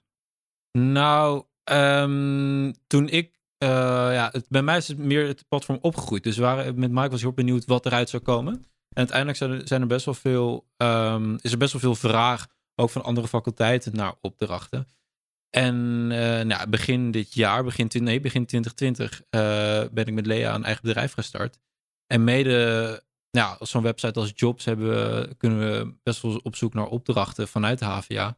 Nou, 0.78 1.46
ehm, 1.64 2.74
toen 2.88 3.10
ik. 3.10 3.34
Eh, 3.58 3.70
ja, 4.14 4.30
het, 4.32 4.46
bij 4.50 4.62
mij 4.62 4.78
is 4.78 4.88
het 4.88 4.98
meer 4.98 5.28
het 5.28 5.46
platform 5.48 5.78
opgegroeid. 5.82 6.24
Dus 6.24 6.38
waren, 6.38 6.80
met 6.80 6.92
Mike 6.92 7.10
was 7.10 7.22
heel 7.22 7.34
benieuwd 7.34 7.66
wat 7.66 7.86
eruit 7.86 8.10
zou 8.10 8.24
komen. 8.24 8.54
En 8.54 9.08
uiteindelijk 9.10 9.68
zijn 9.68 9.82
er, 9.82 9.88
best 9.88 10.06
wel 10.06 10.14
veel. 10.14 10.68
ehm, 10.78 11.36
is 11.42 11.52
er 11.52 11.58
best 11.58 11.72
wel 11.72 11.82
veel 11.82 11.96
vraag. 11.96 12.48
Ook 12.76 12.90
van 12.90 13.04
andere 13.04 13.28
faculteiten 13.28 13.96
naar 13.96 14.14
opdrachten. 14.22 14.88
En 15.50 16.08
eh, 16.12 16.46
nou, 16.46 16.70
begin 16.70 17.12
dit 17.12 17.34
jaar, 17.34 17.64
begin, 17.64 17.90
nee, 17.94 18.20
begin 18.20 18.46
2020, 18.46 19.22
eh, 19.30 19.40
ben 19.92 20.06
ik 20.06 20.14
met 20.14 20.26
Lea 20.26 20.56
een 20.56 20.64
eigen 20.64 20.84
bedrijf 20.84 21.14
gestart. 21.14 21.60
En 22.08 22.24
mede 22.24 23.04
nou, 23.32 23.66
zo'n 23.66 23.82
website 23.82 24.20
als 24.20 24.32
Jobs 24.36 24.66
hebben 24.66 25.38
kunnen 25.38 25.60
we 25.60 25.96
best 26.04 26.22
wel 26.22 26.40
op 26.44 26.56
zoek 26.56 26.74
naar 26.74 26.88
opdrachten 26.88 27.48
vanuit 27.48 27.80
de 27.80 27.86
HVA. 27.86 28.38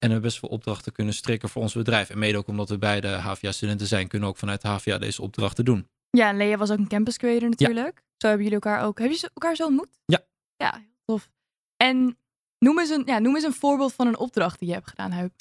En 0.00 0.08
we 0.08 0.12
hebben 0.14 0.30
best 0.30 0.40
wel 0.40 0.50
opdrachten 0.50 0.92
kunnen 0.92 1.14
strikken 1.14 1.48
voor 1.48 1.62
ons 1.62 1.74
bedrijf. 1.74 2.10
En 2.10 2.18
mede 2.18 2.38
ook 2.38 2.46
omdat 2.46 2.68
we 2.68 2.78
beide 2.78 3.08
HVA-studenten 3.08 3.86
zijn, 3.86 4.08
kunnen 4.08 4.28
we 4.28 4.34
ook 4.34 4.40
vanuit 4.40 4.62
de 4.62 4.68
HVA 4.68 4.98
deze 4.98 5.22
opdrachten 5.22 5.64
doen. 5.64 5.88
Ja, 6.10 6.28
en 6.28 6.36
Lea 6.36 6.56
was 6.56 6.70
ook 6.70 6.78
een 6.78 6.88
campus 6.88 7.16
creator 7.16 7.48
natuurlijk. 7.48 8.02
Zo 8.16 8.26
hebben 8.28 8.46
jullie 8.46 8.60
elkaar 8.62 8.84
ook. 8.84 8.98
Hebben 8.98 9.16
jullie 9.16 9.30
elkaar 9.34 9.56
zo 9.56 9.66
ontmoet? 9.66 9.88
Ja. 10.04 10.20
Ja, 10.56 10.72
heel 10.76 10.88
tof. 11.04 11.30
En 11.76 12.18
noem 12.58 12.78
eens 12.78 12.90
een, 12.90 13.02
ja, 13.06 13.18
noem 13.18 13.34
eens 13.34 13.44
een 13.44 13.52
voorbeeld 13.52 13.92
van 13.92 14.06
een 14.06 14.18
opdracht 14.18 14.58
die 14.58 14.68
je 14.68 14.74
hebt 14.74 14.88
gedaan, 14.88 15.10
Huip. 15.12 15.32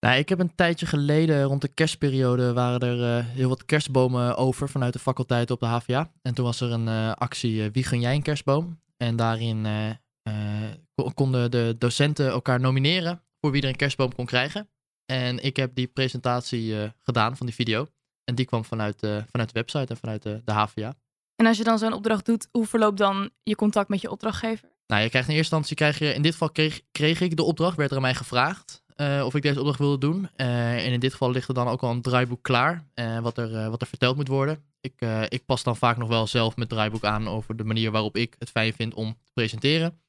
Nou, 0.00 0.18
ik 0.18 0.28
heb 0.28 0.38
een 0.38 0.54
tijdje 0.54 0.86
geleden, 0.86 1.42
rond 1.42 1.60
de 1.60 1.68
kerstperiode, 1.68 2.52
waren 2.52 2.80
er 2.80 3.18
eh, 3.18 3.26
heel 3.26 3.48
wat 3.48 3.64
kerstbomen 3.64 4.36
over 4.36 4.68
vanuit 4.68 4.92
de 4.92 4.98
faculteit 4.98 5.50
op 5.50 5.60
de 5.60 5.66
HVA. 5.66 6.10
En 6.22 6.34
toen 6.34 6.44
was 6.44 6.60
er 6.60 6.72
een 6.72 6.88
eh, 6.88 7.12
actie 7.12 7.62
eh, 7.64 7.68
Wie 7.72 7.84
gun 7.84 8.00
jij 8.00 8.14
een 8.14 8.22
kerstboom? 8.22 8.80
En 8.96 9.16
daarin 9.16 9.66
eh, 9.66 9.90
eh, 10.22 10.70
ko- 10.94 11.10
konden 11.14 11.50
de 11.50 11.76
docenten 11.78 12.28
elkaar 12.28 12.60
nomineren 12.60 13.22
voor 13.44 13.52
wie 13.52 13.62
er 13.62 13.68
een 13.68 13.76
kerstboom 13.76 14.14
kon 14.14 14.26
krijgen. 14.26 14.68
En 15.06 15.44
ik 15.44 15.56
heb 15.56 15.74
die 15.74 15.86
presentatie 15.86 16.80
eh, 16.80 16.88
gedaan 17.02 17.36
van 17.36 17.46
die 17.46 17.54
video. 17.54 17.86
En 18.24 18.34
die 18.34 18.44
kwam 18.44 18.64
vanuit, 18.64 19.02
eh, 19.02 19.16
vanuit 19.30 19.52
de 19.52 19.60
website 19.60 19.86
en 19.86 19.96
vanuit 19.96 20.22
de, 20.22 20.42
de 20.44 20.52
HVA. 20.52 20.94
En 21.36 21.46
als 21.46 21.56
je 21.56 21.64
dan 21.64 21.78
zo'n 21.78 21.92
opdracht 21.92 22.26
doet, 22.26 22.48
hoe 22.50 22.66
verloopt 22.66 22.98
dan 22.98 23.30
je 23.42 23.54
contact 23.54 23.88
met 23.88 24.00
je 24.00 24.10
opdrachtgever? 24.10 24.68
Nou, 24.86 25.02
je 25.02 25.08
krijgt 25.08 25.28
in 25.28 25.34
eerste 25.34 25.54
instantie, 25.54 25.76
krijg 25.76 25.98
je, 25.98 26.14
in 26.14 26.22
dit 26.22 26.32
geval 26.32 26.50
kreeg, 26.50 26.80
kreeg 26.92 27.20
ik 27.20 27.36
de 27.36 27.42
opdracht, 27.42 27.76
werd 27.76 27.90
er 27.90 27.96
aan 27.96 28.02
mij 28.02 28.14
gevraagd 28.14 28.82
eh, 28.96 29.22
of 29.24 29.34
ik 29.34 29.42
deze 29.42 29.58
opdracht 29.58 29.78
wilde 29.78 29.98
doen. 29.98 30.28
En 30.36 30.92
in 30.92 31.00
dit 31.00 31.12
geval 31.12 31.30
ligt 31.30 31.48
er 31.48 31.54
dan 31.54 31.68
ook 31.68 31.82
al 31.82 31.90
een 31.90 32.02
draaiboek 32.02 32.42
klaar, 32.42 32.86
wat, 33.20 33.38
er, 33.38 33.70
wat 33.70 33.80
er 33.80 33.86
verteld 33.86 34.16
moet 34.16 34.28
worden. 34.28 34.64
Ik, 34.80 35.00
ik 35.28 35.44
pas 35.44 35.62
dan 35.62 35.76
vaak 35.76 35.96
nog 35.96 36.08
wel 36.08 36.26
zelf 36.26 36.56
mijn 36.56 36.68
draaiboek 36.68 37.04
aan 37.04 37.28
over 37.28 37.56
de 37.56 37.64
manier 37.64 37.90
waarop 37.90 38.16
ik 38.16 38.34
het 38.38 38.50
fijn 38.50 38.72
vind 38.72 38.94
om 38.94 39.16
te 39.24 39.32
presenteren. 39.32 40.03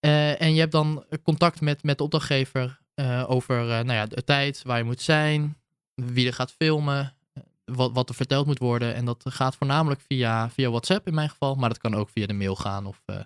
Eh, 0.00 0.40
en 0.40 0.54
je 0.54 0.60
hebt 0.60 0.72
dan 0.72 1.04
contact 1.22 1.60
met, 1.60 1.82
met 1.82 1.98
de 1.98 2.04
opdrachtgever 2.04 2.80
eh, 2.98 3.24
over 3.28 3.60
eh, 3.60 3.66
nou 3.66 3.92
ja, 3.92 4.06
de 4.06 4.24
tijd, 4.24 4.62
waar 4.62 4.78
je 4.78 4.84
moet 4.84 5.00
zijn, 5.00 5.56
wie 5.94 6.26
er 6.26 6.32
gaat 6.32 6.52
filmen, 6.52 7.16
wat, 7.64 7.92
wat 7.92 8.08
er 8.08 8.14
verteld 8.14 8.46
moet 8.46 8.58
worden. 8.58 8.94
En 8.94 9.04
dat 9.04 9.24
gaat 9.28 9.56
voornamelijk 9.56 10.00
via, 10.00 10.50
via 10.50 10.68
WhatsApp 10.70 11.06
in 11.06 11.14
mijn 11.14 11.30
geval. 11.30 11.54
Maar 11.54 11.68
dat 11.68 11.78
kan 11.78 11.94
ook 11.94 12.08
via 12.08 12.26
de 12.26 12.32
mail 12.32 12.56
gaan 12.56 12.86
of 12.86 13.02
eh, 13.04 13.20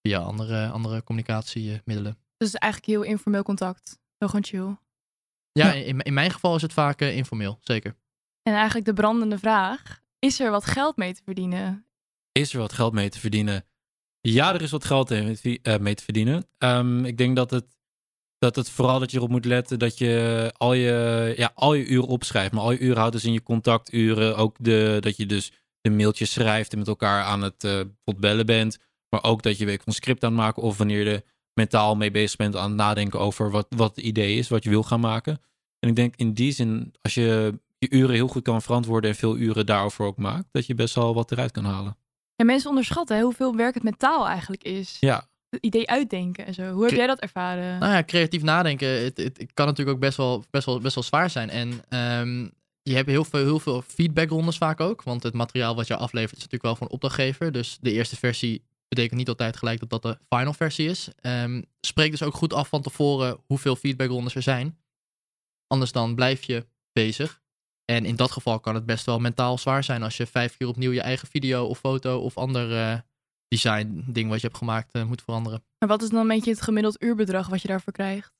via 0.00 0.18
andere, 0.18 0.68
andere 0.68 1.02
communicatiemiddelen. 1.02 2.18
Dus 2.36 2.54
eigenlijk 2.54 2.92
heel 2.92 3.12
informeel 3.12 3.42
contact. 3.42 4.00
Heel 4.18 4.28
gewoon 4.28 4.44
chill. 4.44 4.76
Ja, 5.52 5.72
In, 5.72 6.00
in 6.00 6.14
mijn 6.14 6.30
geval 6.30 6.56
is 6.56 6.62
het 6.62 6.72
vaak 6.72 7.00
informeel, 7.00 7.58
zeker. 7.60 7.96
En 8.42 8.54
eigenlijk 8.54 8.86
de 8.86 8.92
brandende 8.92 9.38
vraag. 9.38 10.00
Is 10.18 10.40
er 10.40 10.50
wat 10.50 10.64
geld 10.64 10.96
mee 10.96 11.14
te 11.14 11.22
verdienen? 11.24 11.86
Is 12.32 12.52
er 12.52 12.58
wat 12.58 12.72
geld 12.72 12.92
mee 12.92 13.08
te 13.08 13.18
verdienen? 13.18 13.64
Ja, 14.28 14.54
er 14.54 14.62
is 14.62 14.70
wat 14.70 14.84
geld 14.84 15.10
mee 15.10 15.38
te- 15.38 15.58
eh, 15.62 15.78
mee 15.78 15.94
te 15.94 16.04
verdienen. 16.04 16.46
Ehm, 16.58 17.04
ik 17.04 17.18
denk 17.18 17.36
dat 17.36 17.50
het, 17.50 17.64
dat 18.38 18.56
het 18.56 18.70
vooral 18.70 18.98
dat 18.98 19.10
je 19.10 19.16
erop 19.16 19.30
moet 19.30 19.44
letten 19.44 19.78
dat 19.78 19.98
je 19.98 20.52
al 20.56 20.72
je, 20.72 21.34
ja, 21.36 21.52
al 21.54 21.74
je 21.74 21.86
uren 21.86 22.08
opschrijft. 22.08 22.52
Maar 22.52 22.62
al 22.62 22.72
je 22.72 22.78
uren 22.78 22.96
houdt 22.96 23.12
dus 23.12 23.24
in 23.24 23.32
je 23.32 23.42
contacturen. 23.42 24.36
Ook 24.36 24.56
de, 24.60 24.96
dat 25.00 25.16
je 25.16 25.26
dus 25.26 25.52
de 25.80 25.90
mailtjes 25.90 26.32
schrijft 26.32 26.72
en 26.72 26.78
met 26.78 26.88
elkaar 26.88 27.22
aan 27.24 27.42
het 27.42 27.58
bijvoorbeeld 27.58 28.20
bellen 28.20 28.46
bent. 28.46 28.78
Maar 29.08 29.24
ook 29.24 29.42
dat 29.42 29.58
je 29.58 29.64
weet 29.64 29.82
een 29.84 29.92
script 29.92 30.24
aan 30.24 30.32
het 30.32 30.40
maken 30.40 30.62
of 30.62 30.78
wanneer 30.78 31.08
je 31.08 31.24
mentaal 31.54 31.96
mee 31.96 32.10
bezig 32.10 32.36
bent 32.36 32.56
aan 32.56 32.68
het 32.68 32.78
nadenken 32.78 33.20
over 33.20 33.50
wat, 33.50 33.66
wat 33.76 33.96
het 33.96 34.04
idee 34.04 34.36
is, 34.36 34.48
wat 34.48 34.64
je 34.64 34.70
wil 34.70 34.82
gaan 34.82 35.00
maken. 35.00 35.40
En 35.78 35.88
ik 35.88 35.96
denk 35.96 36.16
in 36.16 36.32
die 36.32 36.52
zin, 36.52 36.94
als 37.02 37.14
je 37.14 37.58
je 37.78 37.90
uren 37.90 38.14
heel 38.14 38.28
goed 38.28 38.42
kan 38.42 38.62
verantwoorden 38.62 39.10
en 39.10 39.16
veel 39.16 39.36
uren 39.36 39.66
daarover 39.66 40.04
ook 40.04 40.16
maakt, 40.16 40.48
dat 40.52 40.66
je 40.66 40.74
best 40.74 40.94
wel 40.94 41.14
wat 41.14 41.32
eruit 41.32 41.50
kan 41.50 41.64
halen. 41.64 41.96
Ja, 42.42 42.48
mensen 42.48 42.68
onderschatten 42.68 43.16
hè, 43.16 43.22
hoeveel 43.22 43.56
werk 43.56 43.74
het 43.74 43.82
met 43.82 43.98
taal 43.98 44.26
eigenlijk 44.26 44.64
is. 44.64 44.96
Ja, 45.00 45.28
Het 45.50 45.64
idee 45.64 45.88
uitdenken 45.88 46.46
en 46.46 46.54
zo. 46.54 46.72
Hoe 46.72 46.80
heb 46.80 46.88
Cre- 46.88 46.98
jij 46.98 47.06
dat 47.06 47.20
ervaren? 47.20 47.78
Nou 47.78 47.92
ja, 47.92 48.04
creatief 48.04 48.42
nadenken, 48.42 48.88
het, 48.88 49.16
het, 49.16 49.38
het 49.38 49.50
kan 49.54 49.66
natuurlijk 49.66 49.96
ook 49.96 50.02
best 50.02 50.16
wel, 50.16 50.44
best 50.50 50.66
wel, 50.66 50.80
best 50.80 50.94
wel 50.94 51.04
zwaar 51.04 51.30
zijn. 51.30 51.50
En 51.50 51.82
ehm, 51.88 52.48
je 52.82 52.94
hebt 52.94 53.08
heel 53.08 53.24
veel, 53.24 53.40
heel 53.44 53.58
veel 53.60 53.82
feedbackrondes 53.82 54.56
vaak 54.56 54.80
ook. 54.80 55.02
Want 55.02 55.22
het 55.22 55.34
materiaal 55.34 55.74
wat 55.74 55.86
je 55.86 55.96
aflevert 55.96 56.32
is 56.36 56.42
natuurlijk 56.42 56.62
wel 56.62 56.76
van 56.76 56.88
opdrachtgever. 56.88 57.52
Dus 57.52 57.78
de 57.80 57.92
eerste 57.92 58.16
versie 58.16 58.64
betekent 58.88 59.18
niet 59.18 59.28
altijd 59.28 59.56
gelijk 59.56 59.80
dat 59.80 59.90
dat 59.90 60.02
de 60.02 60.18
final 60.28 60.52
versie 60.52 60.88
is. 60.88 61.08
Ehm, 61.20 61.62
spreek 61.80 62.10
dus 62.10 62.22
ook 62.22 62.34
goed 62.34 62.52
af 62.52 62.68
van 62.68 62.82
tevoren 62.82 63.38
hoeveel 63.46 63.76
feedbackrondes 63.76 64.34
er 64.34 64.42
zijn. 64.42 64.78
Anders 65.66 65.92
dan 65.92 66.14
blijf 66.14 66.42
je 66.42 66.66
bezig. 66.92 67.41
En 67.84 68.04
in 68.04 68.16
dat 68.16 68.30
geval 68.30 68.60
kan 68.60 68.74
het 68.74 68.86
best 68.86 69.06
wel 69.06 69.18
mentaal 69.18 69.58
zwaar 69.58 69.84
zijn 69.84 70.02
als 70.02 70.16
je 70.16 70.26
vijf 70.26 70.56
keer 70.56 70.68
opnieuw 70.68 70.90
je 70.90 71.00
eigen 71.00 71.28
video 71.28 71.64
of 71.64 71.78
foto 71.78 72.18
of 72.18 72.36
ander 72.36 72.76
eh, 72.76 72.98
design 73.48 74.04
ding 74.06 74.28
wat 74.28 74.40
je 74.40 74.46
hebt 74.46 74.58
gemaakt 74.58 74.92
eh, 74.92 75.04
moet 75.04 75.22
veranderen. 75.22 75.64
Maar 75.78 75.88
wat 75.88 76.02
is 76.02 76.08
dan 76.08 76.20
een 76.20 76.28
beetje 76.28 76.50
het 76.50 76.62
gemiddeld 76.62 77.02
uurbedrag 77.02 77.48
wat 77.48 77.62
je 77.62 77.68
daarvoor 77.68 77.92
krijgt? 77.92 78.32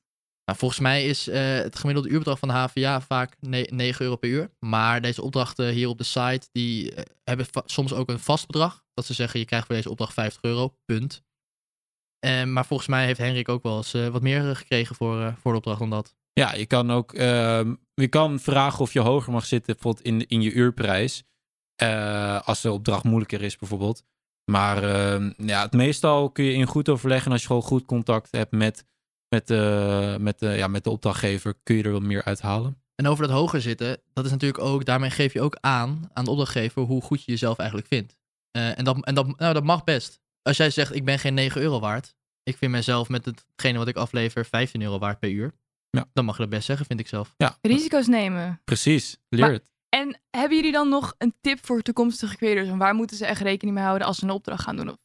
Nou, 0.44 0.58
volgens 0.58 0.80
mij 0.80 1.06
is 1.06 1.28
eh, 1.28 1.54
het 1.54 1.76
gemiddelde 1.76 2.08
uurbedrag 2.08 2.38
van 2.38 2.48
de 2.48 2.54
HVA 2.54 3.00
vaak 3.00 3.36
ne- 3.40 3.68
9 3.70 4.04
euro 4.04 4.16
per 4.16 4.28
uur. 4.28 4.50
Maar 4.58 5.00
deze 5.00 5.22
opdrachten 5.22 5.68
hier 5.68 5.88
op 5.88 5.98
de 5.98 6.04
site, 6.04 6.48
die 6.52 6.94
hebben 7.24 7.46
soms 7.64 7.92
ook 7.92 8.08
een 8.08 8.18
vast 8.18 8.46
bedrag. 8.46 8.84
Dat 8.94 9.04
ze 9.06 9.14
zeggen, 9.14 9.40
je 9.40 9.46
krijgt 9.46 9.66
voor 9.66 9.74
deze 9.74 9.90
opdracht 9.90 10.12
50 10.12 10.42
euro, 10.42 10.76
punt. 10.84 11.22
Maar 12.46 12.66
volgens 12.66 12.88
mij 12.88 13.04
heeft 13.04 13.18
Henrik 13.18 13.48
ook 13.48 13.62
wel 13.62 13.76
eens 13.76 13.92
wat 13.92 14.22
meer 14.22 14.56
gekregen 14.56 14.94
voor, 14.96 15.34
voor 15.38 15.50
de 15.50 15.56
opdracht 15.56 15.78
dan 15.78 15.90
dat. 15.90 16.14
Ja, 16.32 16.54
je 16.54 16.66
kan 16.66 16.90
ook 16.90 17.12
ehm, 17.12 17.74
je 17.94 18.08
kan 18.08 18.40
vragen 18.40 18.80
of 18.80 18.92
je 18.92 19.00
hoger 19.00 19.32
mag 19.32 19.44
zitten 19.44 19.74
bijvoorbeeld 19.74 20.04
in, 20.04 20.26
in 20.28 20.42
je 20.42 20.52
uurprijs. 20.52 21.22
Eh, 21.74 22.40
als 22.40 22.60
de 22.60 22.72
opdracht 22.72 23.04
moeilijker 23.04 23.42
is 23.42 23.56
bijvoorbeeld. 23.56 24.02
Maar 24.50 24.82
ehm, 24.82 25.32
ja, 25.36 25.62
het 25.62 25.72
meestal 25.72 26.30
kun 26.30 26.44
je 26.44 26.52
in 26.52 26.66
goed 26.66 26.88
overleggen. 26.88 27.26
En 27.26 27.32
als 27.32 27.40
je 27.40 27.46
gewoon 27.46 27.62
goed 27.62 27.84
contact 27.84 28.28
hebt 28.30 28.52
met, 28.52 28.84
met, 29.28 29.50
eh, 29.50 30.16
met, 30.16 30.38
de 30.38 30.46
ja, 30.46 30.66
met 30.66 30.84
de 30.84 30.90
opdrachtgever, 30.90 31.54
kun 31.62 31.76
je 31.76 31.82
er 31.82 31.90
wel 31.90 32.00
meer 32.00 32.24
uithalen. 32.24 32.82
En 32.94 33.06
over 33.06 33.26
dat 33.26 33.36
hoger 33.36 33.60
zitten, 33.60 34.00
dat 34.12 34.24
is 34.24 34.30
natuurlijk 34.30 34.64
ook, 34.64 34.84
daarmee 34.84 35.10
geef 35.10 35.32
je 35.32 35.40
ook 35.40 35.56
aan 35.60 36.10
aan 36.12 36.24
de 36.24 36.30
opdrachtgever 36.30 36.82
hoe 36.82 37.02
goed 37.02 37.24
je 37.24 37.30
jezelf 37.30 37.58
eigenlijk 37.58 37.88
vindt. 37.88 38.16
Eh, 38.50 38.78
en 38.78 38.84
dat, 38.84 39.04
en 39.04 39.14
dat, 39.14 39.38
nou, 39.38 39.54
dat 39.54 39.64
mag 39.64 39.84
best. 39.84 40.20
Als 40.42 40.56
jij 40.56 40.70
zegt, 40.70 40.94
ik 40.94 41.04
ben 41.04 41.18
geen 41.18 41.34
9 41.34 41.60
euro 41.60 41.80
waard. 41.80 42.14
Ik 42.42 42.56
vind 42.56 42.72
mezelf 42.72 43.08
met 43.08 43.24
hetgene 43.24 43.78
wat 43.78 43.88
ik 43.88 43.96
aflever 43.96 44.44
15 44.44 44.82
euro 44.82 44.98
waard 44.98 45.18
per 45.18 45.30
uur. 45.30 45.54
Ja. 45.96 46.04
Dan 46.12 46.24
mag 46.24 46.34
je 46.36 46.40
dat 46.42 46.50
best 46.50 46.64
zeggen, 46.66 46.86
vind 46.86 47.00
ik 47.00 47.08
zelf. 47.08 47.34
Ja, 47.36 47.58
Risico's 47.60 48.06
nemen. 48.06 48.60
precies. 48.64 49.16
Leer 49.28 49.40
Maar- 49.40 49.52
het. 49.52 49.70
En 49.88 50.20
hebben 50.30 50.56
jullie 50.56 50.72
dan 50.72 50.88
nog 50.88 51.14
een 51.18 51.34
tip 51.40 51.58
voor 51.66 51.82
toekomstige 51.82 52.36
creators? 52.36 52.68
En 52.68 52.78
waar 52.78 52.94
moeten 52.94 53.16
ze 53.16 53.26
echt 53.26 53.40
rekening 53.40 53.76
mee 53.76 53.84
houden 53.84 54.06
als 54.06 54.16
ze 54.18 54.24
een 54.24 54.30
opdracht 54.30 54.62
gaan 54.62 54.76
doen? 54.76 54.88
Of- 54.90 54.96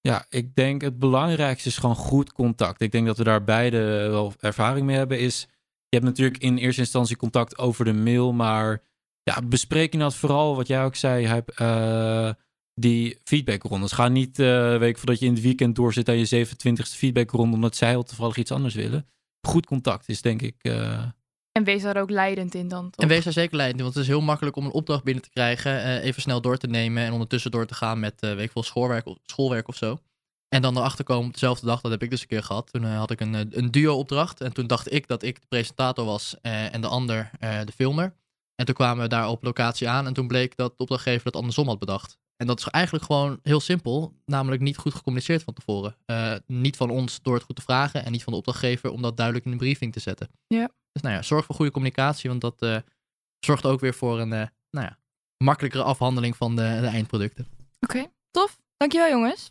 Ja, 0.00 0.26
ik 0.28 0.54
denk 0.54 0.82
het 0.82 0.98
belangrijkste 0.98 1.68
is 1.68 1.76
gewoon 1.78 1.96
goed 1.96 2.32
contact. 2.32 2.80
Ik 2.80 2.92
denk 2.92 3.06
dat 3.06 3.18
we 3.18 3.24
daar 3.24 3.44
beide 3.44 3.78
wel 4.10 4.32
ervaring 4.40 4.86
mee 4.86 4.96
hebben. 4.96 5.18
Is, 5.20 5.40
je 5.88 5.96
hebt 5.96 6.04
natuurlijk 6.04 6.38
in 6.38 6.56
eerste 6.56 6.80
instantie 6.80 7.16
contact 7.16 7.58
over 7.58 7.84
de 7.84 7.92
mail, 7.92 8.32
maar 8.32 8.82
ja, 9.22 9.42
bespreek 9.42 9.92
inderdaad 9.92 10.16
vooral 10.18 10.56
wat 10.56 10.66
jij 10.66 10.84
ook 10.84 10.94
zei, 10.96 11.26
heb, 11.26 11.48
eh, 11.50 12.30
die 12.74 13.18
feedbackrondes. 13.22 13.92
Ga 13.92 14.08
niet, 14.08 14.38
eh 14.38 14.76
weet 14.78 14.88
ik, 14.88 14.98
voordat 14.98 15.18
je 15.18 15.26
in 15.26 15.32
het 15.32 15.42
weekend 15.42 15.76
doorzit 15.76 16.08
aan 16.08 16.18
je 16.18 16.26
27e 16.26 16.96
feedbackronde, 16.96 17.54
omdat 17.54 17.76
zij 17.76 17.96
al 17.96 18.02
toevallig 18.02 18.36
iets 18.36 18.50
anders 18.52 18.74
willen. 18.74 19.06
Goed 19.46 19.66
contact 19.66 20.08
is 20.08 20.22
denk 20.22 20.42
ik... 20.42 20.56
eh, 20.60 21.02
En 21.52 21.64
wees 21.64 21.82
daar 21.82 21.96
ook 21.96 22.10
leidend 22.10 22.54
in 22.54 22.68
dan. 22.68 22.90
toch? 22.90 23.04
En 23.04 23.08
wees 23.08 23.24
daar 23.24 23.32
zeker 23.32 23.56
leidend 23.56 23.78
in, 23.78 23.84
want 23.84 23.94
het 23.96 24.04
is 24.04 24.10
heel 24.10 24.20
makkelijk 24.20 24.56
om 24.56 24.64
een 24.64 24.72
opdracht 24.72 25.04
binnen 25.04 25.22
te 25.22 25.30
krijgen, 25.30 25.82
eh, 25.82 26.04
even 26.04 26.22
snel 26.22 26.40
door 26.40 26.56
te 26.56 26.66
nemen 26.66 27.02
en 27.04 27.12
ondertussen 27.12 27.50
door 27.50 27.66
te 27.66 27.74
gaan 27.74 28.00
met, 28.00 28.20
eh 28.22 28.34
weet 28.34 28.44
ik 28.44 28.52
veel, 28.52 28.62
schoolwerk, 28.62 29.06
of- 29.06 29.18
schoolwerk 29.22 29.68
of 29.68 29.76
zo. 29.76 29.98
En 30.48 30.62
dan 30.62 30.76
erachter 30.76 31.04
komen 31.04 31.26
op 31.26 31.32
dezelfde 31.32 31.66
dag, 31.66 31.80
dat 31.80 31.90
heb 31.90 32.02
ik 32.02 32.10
dus 32.10 32.20
een 32.20 32.26
keer 32.26 32.42
gehad. 32.42 32.72
Toen 32.72 32.84
eh, 32.84 32.96
had 32.98 33.10
ik 33.10 33.20
een, 33.20 33.34
een 33.58 33.70
duo-opdracht 33.70 34.40
en 34.40 34.52
toen 34.52 34.66
dacht 34.66 34.92
ik 34.92 35.06
dat 35.08 35.22
ik 35.22 35.40
de 35.40 35.46
presentator 35.48 36.04
was 36.04 36.36
eh, 36.42 36.74
en 36.74 36.80
de 36.80 36.86
ander 36.86 37.30
eh, 37.40 37.60
de 37.64 37.72
filmer. 37.72 38.14
En 38.54 38.66
toen 38.66 38.74
kwamen 38.74 39.02
we 39.02 39.08
daar 39.08 39.28
op 39.28 39.42
locatie 39.42 39.88
aan 39.88 40.06
en 40.06 40.12
toen 40.12 40.26
bleek 40.28 40.56
dat 40.56 40.70
de 40.76 40.82
opdrachtgever 40.82 41.24
dat 41.24 41.36
andersom 41.36 41.66
had 41.68 41.78
bedacht. 41.78 42.18
En 42.36 42.46
dat 42.46 42.58
is 42.58 42.66
eigenlijk 42.66 43.04
gewoon 43.04 43.38
heel 43.42 43.60
simpel, 43.60 44.14
namelijk 44.24 44.62
niet 44.62 44.76
goed 44.76 44.94
gecommuniceerd 44.94 45.42
van 45.42 45.54
tevoren. 45.54 45.96
Eh, 46.06 46.34
niet 46.46 46.76
van 46.76 46.90
ons 46.90 47.22
door 47.22 47.34
het 47.34 47.42
goed 47.42 47.56
te 47.56 47.62
vragen 47.62 48.04
en 48.04 48.12
niet 48.12 48.22
van 48.22 48.32
de 48.32 48.38
opdrachtgever 48.38 48.90
om 48.90 49.02
dat 49.02 49.16
duidelijk 49.16 49.46
in 49.46 49.52
een 49.52 49.58
briefing 49.58 49.92
te 49.92 50.00
zetten. 50.00 50.28
Ja. 50.46 50.70
Dus 50.92 51.02
nou 51.02 51.14
ja, 51.14 51.22
zorg 51.22 51.44
voor 51.44 51.54
goede 51.54 51.70
communicatie, 51.70 52.30
want 52.30 52.40
dat 52.40 52.62
eh, 52.62 52.76
zorgt 53.38 53.66
ook 53.66 53.80
weer 53.80 53.94
voor 53.94 54.20
een 54.20 54.32
eh, 54.32 54.46
nou 54.70 54.86
ja, 54.86 54.98
makkelijkere 55.44 55.82
afhandeling 55.82 56.36
van 56.36 56.56
de, 56.56 56.78
de 56.80 56.86
eindproducten. 56.86 57.46
Oké, 57.80 58.06
tof. 58.30 58.58
Dankjewel 58.76 59.10
jongens. 59.10 59.50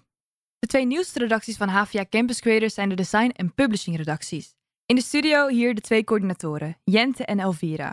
De 0.60 0.68
twee 0.68 0.86
nieuwste 0.86 1.20
redacties 1.20 1.58
van 1.58 1.70
HVA 1.70 2.06
Campus 2.10 2.40
Creators 2.40 2.74
zijn 2.74 2.90
de 2.90 2.96
design- 2.96 3.34
en 3.36 3.54
publishing 3.54 3.98
redacties. 3.98 4.56
In 4.86 4.96
de 4.96 5.02
studio 5.02 5.48
hier 5.48 5.76
de 5.76 5.82
twee 5.82 6.04
coördinatoren, 6.04 6.78
Jente 6.84 7.26
en 7.26 7.40
Elvira. 7.40 7.88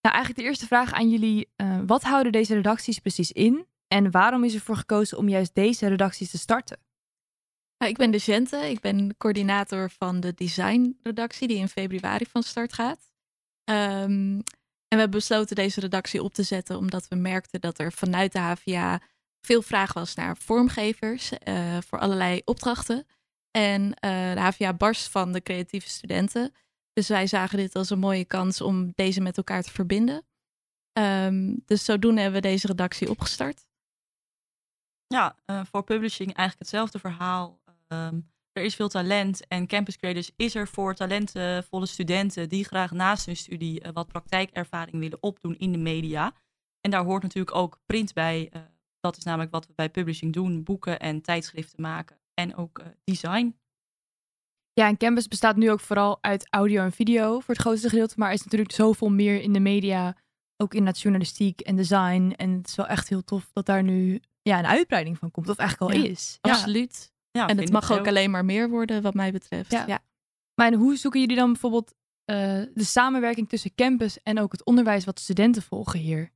Nou, 0.00 0.14
eigenlijk 0.16 0.36
de 0.36 0.42
eerste 0.42 0.66
vraag 0.66 0.92
aan 0.92 1.10
jullie. 1.10 1.48
wat 1.86 2.02
houden 2.02 2.32
deze 2.32 2.54
redacties 2.54 2.98
precies 2.98 3.32
in? 3.32 3.66
En 3.88 4.10
waarom 4.10 4.44
is 4.44 4.54
ervoor 4.54 4.76
gekozen 4.76 5.18
om 5.18 5.28
juist 5.28 5.54
deze 5.54 5.86
redacties 5.88 6.30
te 6.30 6.38
starten? 6.38 6.78
Nou, 7.78 7.92
ik 7.92 7.96
ben 7.96 8.10
de 8.10 8.18
Gente. 8.18 8.70
Ik 8.70 8.80
ben 8.80 9.16
coördinator 9.16 9.90
van 9.90 10.20
de 10.20 10.34
designredactie 10.34 11.48
die 11.48 11.56
in 11.56 11.68
februari 11.68 12.26
van 12.26 12.42
start 12.42 12.72
gaat. 12.72 13.12
Ehm, 13.64 14.40
en 14.88 15.00
we 15.00 15.00
hebben 15.00 15.18
besloten 15.18 15.56
deze 15.56 15.80
redactie 15.80 16.22
op 16.22 16.34
te 16.34 16.42
zetten 16.42 16.76
omdat 16.76 17.08
we 17.08 17.16
merkten 17.16 17.60
dat 17.60 17.78
er 17.78 17.92
vanuit 17.92 18.32
de 18.32 18.38
HVA 18.38 19.00
veel 19.40 19.62
vraag 19.62 19.92
was 19.92 20.14
naar 20.14 20.36
vormgevers 20.36 21.38
eh, 21.38 21.78
voor 21.86 21.98
allerlei 21.98 22.40
opdrachten. 22.44 23.06
En 23.50 23.94
eh, 23.94 24.32
de 24.34 24.40
HVA 24.40 24.74
barst 24.74 25.08
van 25.08 25.32
de 25.32 25.42
creatieve 25.42 25.88
studenten. 25.88 26.54
Dus 26.92 27.08
wij 27.08 27.26
zagen 27.26 27.58
dit 27.58 27.74
als 27.74 27.90
een 27.90 27.98
mooie 27.98 28.24
kans 28.24 28.60
om 28.60 28.92
deze 28.94 29.20
met 29.20 29.36
elkaar 29.36 29.62
te 29.62 29.70
verbinden. 29.70 30.26
Ehm, 30.92 31.56
dus 31.64 31.84
zodoende 31.84 32.20
hebben 32.20 32.42
we 32.42 32.48
deze 32.48 32.66
redactie 32.66 33.10
opgestart. 33.10 33.66
Ja, 35.06 35.36
eh, 35.44 35.60
voor 35.64 35.84
publishing 35.84 36.34
eigenlijk 36.34 36.58
hetzelfde 36.58 36.98
verhaal. 36.98 37.60
Ehm, 37.88 38.20
er 38.52 38.62
is 38.62 38.74
veel 38.74 38.88
talent 38.88 39.46
en 39.46 39.66
Campus 39.66 39.96
Creators 39.96 40.30
is 40.36 40.54
er 40.54 40.68
voor 40.68 40.94
talentvolle 40.94 41.86
studenten 41.86 42.48
die 42.48 42.64
graag 42.64 42.90
naast 42.90 43.26
hun 43.26 43.36
studie 43.36 43.80
eh, 43.80 43.92
wat 43.92 44.08
praktijkervaring 44.08 44.98
willen 44.98 45.22
opdoen 45.22 45.56
in 45.58 45.72
de 45.72 45.78
media. 45.78 46.32
En 46.80 46.90
daar 46.90 47.04
hoort 47.04 47.22
natuurlijk 47.22 47.56
ook 47.56 47.80
print 47.86 48.12
bij. 48.12 48.48
eh, 48.52 48.62
dat 49.00 49.16
is 49.16 49.24
namelijk 49.24 49.50
wat 49.50 49.66
we 49.66 49.72
bij 49.74 49.90
publishing 49.90 50.32
doen: 50.32 50.62
boeken 50.62 51.00
en 51.00 51.20
tijdschriften 51.20 51.82
maken. 51.82 52.18
En 52.34 52.56
ook 52.56 52.82
design. 53.04 53.56
Ja, 54.72 54.88
en 54.88 54.96
Campus 54.96 55.28
bestaat 55.28 55.56
nu 55.56 55.70
ook 55.70 55.80
vooral 55.80 56.18
uit 56.20 56.46
audio 56.50 56.82
en 56.82 56.92
video 56.92 57.40
voor 57.40 57.54
het 57.54 57.62
grootste 57.62 57.88
gedeelte. 57.88 58.14
Maar 58.16 58.28
er 58.28 58.34
is 58.34 58.44
natuurlijk 58.44 58.72
zoveel 58.72 59.10
meer 59.10 59.40
in 59.40 59.52
de 59.52 59.60
media. 59.60 60.16
Ook 60.56 60.74
in 60.74 60.86
het 60.86 61.00
journalistiek 61.00 61.60
en 61.60 61.76
design. 61.76 62.32
En 62.36 62.50
het 62.50 62.68
is 62.68 62.74
wel 62.74 62.86
echt 62.86 63.08
heel 63.08 63.24
tof 63.24 63.50
dat 63.52 63.66
daar 63.66 63.82
nu 63.82 64.20
ja, 64.48 64.58
een 64.58 64.66
uitbreiding 64.66 65.18
van 65.18 65.30
komt. 65.30 65.48
Of 65.48 65.56
eigenlijk 65.56 65.92
al 65.92 66.00
Ja. 66.00 66.08
is. 66.08 66.38
Ja. 66.40 66.50
Absoluut. 66.50 67.12
Ja, 67.30 67.40
en 67.40 67.46
vind 67.46 67.60
het 67.60 67.72
mag 67.72 67.92
ook 67.98 68.06
alleen 68.08 68.30
maar 68.30 68.44
meer 68.44 68.68
worden, 68.70 69.02
wat 69.02 69.14
mij 69.14 69.32
betreft. 69.32 69.70
Ja. 69.72 69.86
Ja. 69.86 70.04
Maar 70.54 70.66
en 70.66 70.74
hoe 70.74 70.96
zoeken 70.96 71.20
jullie 71.20 71.36
dan 71.36 71.52
bijvoorbeeld 71.52 71.94
eh, 72.24 72.36
de 72.74 72.84
samenwerking 72.84 73.48
tussen 73.48 73.74
campus 73.74 74.22
en 74.22 74.40
ook 74.40 74.52
het 74.52 74.64
onderwijs 74.64 75.04
wat 75.04 75.20
studenten 75.20 75.62
volgen 75.62 75.98
hier? 76.00 76.32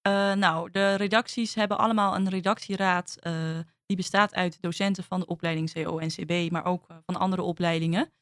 Eh, 0.00 0.32
nou, 0.32 0.70
de 0.70 0.94
redacties 0.94 1.54
hebben 1.54 1.78
allemaal 1.78 2.14
een 2.14 2.28
redactieraad. 2.28 3.16
eh, 3.20 3.58
die 3.86 3.96
bestaat 3.96 4.34
uit 4.34 4.62
docenten 4.62 5.04
van 5.04 5.20
de 5.20 5.26
opleiding 5.26 5.72
CO-NCB, 5.72 6.50
maar 6.50 6.64
ook 6.64 6.86
van 7.06 7.16
andere 7.16 7.42
opleidingen. 7.42 8.12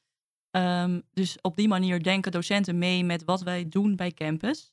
Ehm, 0.50 1.00
dus 1.12 1.40
op 1.40 1.56
die 1.56 1.68
manier 1.68 2.02
denken 2.02 2.32
docenten 2.32 2.78
mee 2.78 3.04
met 3.04 3.24
wat 3.24 3.40
wij 3.42 3.68
doen 3.68 3.96
bij 3.96 4.12
campus. 4.12 4.72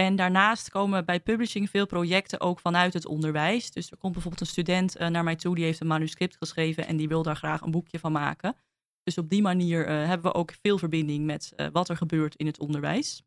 En 0.00 0.16
daarnaast 0.16 0.70
komen 0.70 1.04
bij 1.04 1.20
publishing 1.20 1.70
veel 1.70 1.86
projecten 1.86 2.40
ook 2.40 2.60
vanuit 2.60 2.92
het 2.92 3.06
onderwijs. 3.06 3.70
Dus 3.70 3.90
er 3.90 3.96
komt 3.96 4.12
bijvoorbeeld 4.12 4.42
een 4.42 4.52
student 4.52 4.96
eh, 4.96 5.08
naar 5.08 5.24
mij 5.24 5.36
toe, 5.36 5.54
die 5.54 5.64
heeft 5.64 5.80
een 5.80 5.86
manuscript 5.86 6.36
geschreven 6.36 6.86
en 6.86 6.96
die 6.96 7.08
wil 7.08 7.22
daar 7.22 7.36
graag 7.36 7.60
een 7.60 7.70
boekje 7.70 7.98
van 7.98 8.12
maken. 8.12 8.56
Dus 9.02 9.18
op 9.18 9.30
die 9.30 9.42
manier 9.42 9.86
eh, 9.86 10.06
hebben 10.06 10.32
we 10.32 10.38
ook 10.38 10.52
veel 10.62 10.78
verbinding 10.78 11.24
met 11.24 11.52
eh, 11.56 11.66
wat 11.72 11.88
er 11.88 11.96
gebeurt 11.96 12.34
in 12.34 12.46
het 12.46 12.58
onderwijs. 12.58 13.22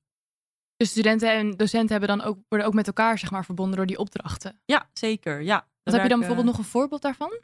Dus 0.76 0.90
studenten 0.90 1.32
en 1.32 1.52
docenten 1.52 1.92
hebben 1.92 2.18
dan 2.18 2.28
ook, 2.28 2.38
worden 2.48 2.68
ook 2.68 2.74
met 2.74 2.88
elkaar 2.88 3.18
zeg 3.18 3.32
maar, 3.32 3.46
verbonden 3.46 3.78
door 3.78 3.86
die 3.86 4.00
opdrachten. 4.00 4.62
Ja, 4.66 4.90
zeker. 4.94 5.42
Ja. 5.42 5.68
Wat 5.84 5.94
heb 5.94 6.04
je 6.04 6.10
dan 6.10 6.20
bijvoorbeeld 6.20 6.48
nog 6.48 6.58
een 6.58 6.64
voorbeeld 6.64 7.02
daarvan? 7.02 7.40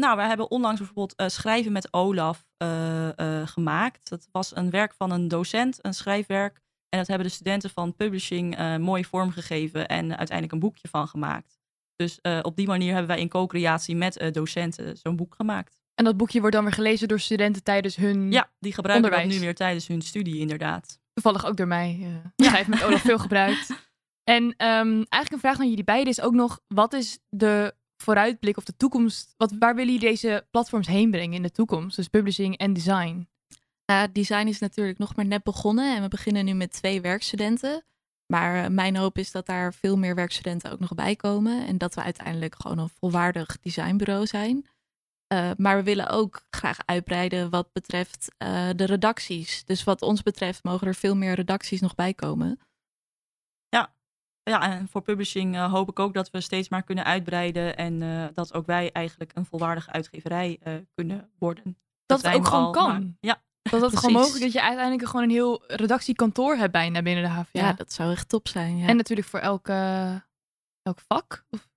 Nou, 0.00 0.16
we 0.16 0.22
hebben 0.22 0.50
onlangs 0.50 0.78
bijvoorbeeld 0.78 1.32
Schrijven 1.32 1.72
met 1.72 1.92
Olaf 1.92 2.44
gemaakt. 3.44 4.08
Dat 4.08 4.28
was 4.30 4.56
een 4.56 4.70
werk 4.70 4.94
van 4.94 5.10
een 5.10 5.28
docent, 5.28 5.78
een 5.82 5.94
schrijfwerk. 5.94 6.61
En 6.92 6.98
dat 6.98 7.06
hebben 7.06 7.26
de 7.26 7.32
studenten 7.32 7.70
van 7.70 7.96
publishing 7.96 8.56
eh, 8.56 8.76
mooi 8.76 9.04
vormgegeven 9.04 9.88
en 9.88 10.08
uiteindelijk 10.08 10.52
een 10.52 10.58
boekje 10.58 10.88
van 10.88 11.08
gemaakt. 11.08 11.60
Dus 11.96 12.20
eh, 12.20 12.38
op 12.42 12.56
die 12.56 12.66
manier 12.66 12.90
hebben 12.90 13.08
wij 13.08 13.20
in 13.20 13.28
co-creatie 13.28 13.96
met 13.96 14.16
eh, 14.16 14.32
docenten 14.32 14.96
zo'n 14.96 15.16
boek 15.16 15.34
gemaakt. 15.34 15.80
En 15.94 16.04
dat 16.04 16.16
boekje 16.16 16.40
wordt 16.40 16.54
dan 16.54 16.64
weer 16.64 16.72
gelezen 16.72 17.08
door 17.08 17.20
studenten 17.20 17.62
tijdens 17.62 17.96
hun... 17.96 18.32
Ja, 18.32 18.50
die 18.58 18.72
gebruiken 18.72 19.10
dat 19.10 19.24
nu 19.24 19.40
weer 19.40 19.54
tijdens 19.54 19.86
hun 19.86 20.02
studie 20.02 20.38
inderdaad. 20.38 21.00
Toevallig 21.12 21.46
ook 21.46 21.56
door 21.56 21.66
mij. 21.66 21.98
eh 22.36 22.46
schrijf 22.46 22.68
met 22.68 22.84
Olaf 22.84 23.00
veel 23.00 23.18
gebruikt. 23.18 23.70
En 24.24 24.54
ehm, 24.56 24.88
eigenlijk 24.88 25.32
een 25.32 25.38
vraag 25.38 25.58
aan 25.58 25.68
jullie 25.68 25.84
beiden 25.84 26.12
is 26.12 26.20
ook 26.20 26.32
nog... 26.32 26.60
wat 26.66 26.92
is 26.92 27.18
de 27.28 27.74
vooruitblik 27.96 28.56
of 28.56 28.64
de 28.64 28.76
toekomst... 28.76 29.34
Wat, 29.36 29.52
waar 29.58 29.74
willen 29.74 29.92
jullie 29.92 30.08
deze 30.08 30.46
platforms 30.50 30.86
heen 30.86 31.10
brengen 31.10 31.36
in 31.36 31.42
de 31.42 31.50
toekomst? 31.50 31.96
Dus 31.96 32.08
publishing 32.08 32.56
en 32.56 32.72
design. 32.72 33.28
Ja, 33.84 34.06
design 34.06 34.46
is 34.46 34.58
natuurlijk 34.58 34.98
nog 34.98 35.16
maar 35.16 35.26
net 35.26 35.42
begonnen 35.42 35.96
en 35.96 36.02
we 36.02 36.08
beginnen 36.08 36.44
nu 36.44 36.52
met 36.52 36.72
twee 36.72 37.00
werkstudenten. 37.00 37.84
Maar 38.32 38.64
eh, 38.64 38.70
mijn 38.70 38.96
hoop 38.96 39.18
is 39.18 39.32
dat 39.32 39.46
daar 39.46 39.74
veel 39.74 39.96
meer 39.96 40.14
werkstudenten 40.14 40.72
ook 40.72 40.78
nog 40.78 40.94
bij 40.94 41.16
komen 41.16 41.66
en 41.66 41.78
dat 41.78 41.94
we 41.94 42.02
uiteindelijk 42.02 42.54
gewoon 42.62 42.78
een 42.78 42.88
volwaardig 42.88 43.60
designbureau 43.60 44.26
zijn. 44.26 44.66
Eh, 45.26 45.50
maar 45.56 45.76
we 45.76 45.82
willen 45.82 46.08
ook 46.08 46.46
graag 46.50 46.78
uitbreiden 46.86 47.50
wat 47.50 47.72
betreft 47.72 48.34
eh, 48.38 48.68
de 48.76 48.84
redacties. 48.84 49.64
Dus 49.64 49.84
wat 49.84 50.02
ons 50.02 50.22
betreft 50.22 50.64
mogen 50.64 50.86
er 50.86 50.94
veel 50.94 51.16
meer 51.16 51.34
redacties 51.34 51.80
nog 51.80 51.94
bij 51.94 52.14
komen. 52.14 52.60
Ja, 54.44 54.60
en 54.78 54.88
voor 54.88 55.02
publishing 55.02 55.56
hoop 55.56 55.88
ik 55.88 55.98
ook 55.98 56.14
dat 56.14 56.30
we 56.30 56.40
steeds 56.40 56.68
maar 56.68 56.82
kunnen 56.82 57.04
uitbreiden. 57.04 57.76
En 57.76 58.00
dat 58.34 58.54
ook 58.54 58.66
wij 58.66 58.92
eigenlijk 58.92 59.30
een 59.34 59.44
volwaardige 59.44 59.90
uitgeverij 59.90 60.58
kunnen 60.94 61.30
worden. 61.38 61.78
Dat 62.06 62.22
het 62.22 62.34
ook 62.34 62.46
gewoon 62.46 62.64
al, 62.64 62.70
kan. 62.70 62.88
maar- 62.88 63.12
ja, 63.20 63.42
Dat 63.62 63.80
het 63.80 63.96
gewoon 63.96 64.12
mogelijk 64.12 64.42
dat 64.42 64.52
je 64.52 64.62
uiteindelijk 64.62 65.08
gewoon 65.08 65.22
een 65.22 65.30
heel 65.30 65.62
redactiekantoor 65.66 66.56
hebt 66.56 66.72
bijna 66.72 67.02
binnen 67.02 67.24
de 67.24 67.30
HVA. 67.30 67.48
Ja, 67.52 67.72
dat 67.72 67.92
zou 67.92 68.10
echt 68.12 68.28
top 68.28 68.48
zijn. 68.48 68.76
Ja. 68.78 68.86
En 68.86 68.96
natuurlijk 68.96 69.28
voor 69.28 69.38
elke, 69.40 69.72
elk 70.82 71.00
vak. 71.06 71.44
Of- 71.50 71.70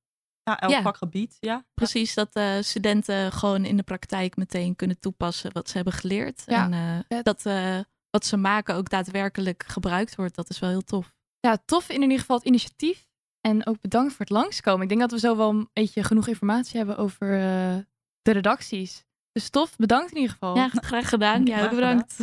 ja, 0.44 0.60
elk 0.60 0.72
Ja. 0.72 0.82
vakgebied. 0.82 1.38
Ja. 1.40 1.66
Precies, 1.74 2.14
dat 2.14 2.30
eh, 2.34 2.58
studenten 2.62 3.32
gewoon 3.32 3.66
in 3.66 3.78
de 3.78 3.84
praktijk 3.84 4.36
meteen 4.36 4.76
kunnen 4.76 5.00
toepassen 5.00 5.54
wat 5.54 5.70
ze 5.70 5.76
hebben 5.76 5.94
geleerd. 5.94 6.44
Ja, 6.46 6.64
en 6.72 7.06
eh, 7.08 7.20
dat 7.24 7.46
eh, 7.46 7.80
wat 8.10 8.26
ze 8.26 8.38
maken 8.38 8.76
ook 8.76 8.90
daadwerkelijk 8.90 9.64
gebruikt 9.68 10.16
wordt. 10.16 10.36
Dat 10.36 10.50
is 10.50 10.60
wel 10.60 10.70
heel 10.70 10.82
tof. 10.84 11.14
Ja, 11.40 11.58
tof 11.66 11.90
in 11.90 12.02
ieder 12.02 12.20
geval 12.20 12.38
het 12.38 12.46
initiatief. 12.46 13.08
En 13.42 13.66
ook 13.66 13.82
bedankt 13.82 14.12
voor 14.12 14.26
het 14.26 14.30
langskomen. 14.30 14.82
Ik 14.82 14.88
denk 14.88 15.00
dat 15.02 15.12
we 15.12 15.20
zo 15.20 15.38
wel 15.38 15.50
een 15.50 15.70
beetje 15.74 16.04
genoeg 16.04 16.28
informatie 16.28 16.78
hebben 16.78 16.98
over 16.98 17.34
eh, 17.34 17.76
de 18.22 18.32
redacties. 18.32 19.06
Dus 19.36 19.50
tof, 19.50 19.76
bedankt 19.78 20.12
in 20.12 20.18
ieder 20.18 20.32
geval. 20.32 20.56
Ja, 20.56 20.70
graag 20.70 21.10
gedaan. 21.10 21.44
Jij 21.44 21.64
ook 21.64 21.70
bedankt. 21.70 22.18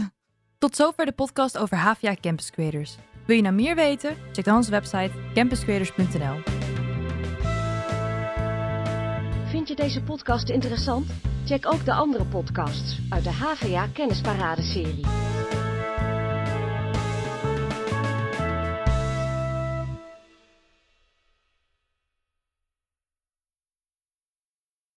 Tot 0.58 0.76
zover 0.76 1.06
de 1.06 1.12
podcast 1.12 1.58
over 1.58 1.76
HVA 1.76 2.14
Campus 2.20 2.50
Creators. 2.50 2.96
Wil 3.26 3.36
je 3.36 3.42
nou 3.42 3.54
meer 3.54 3.74
weten? 3.74 4.16
Check 4.32 4.44
dan 4.44 4.56
onze 4.56 4.70
website 4.70 5.10
campuscreators.nl. 5.34 6.40
Vind 9.46 9.68
je 9.68 9.74
deze 9.74 10.02
podcast 10.02 10.48
interessant? 10.48 11.06
Check 11.44 11.66
ook 11.66 11.84
de 11.84 11.92
andere 11.92 12.24
podcasts 12.24 12.98
uit 13.08 13.24
de 13.24 13.32
HVA 13.32 13.86
Kennisparade 13.86 14.62
serie. 14.62 15.06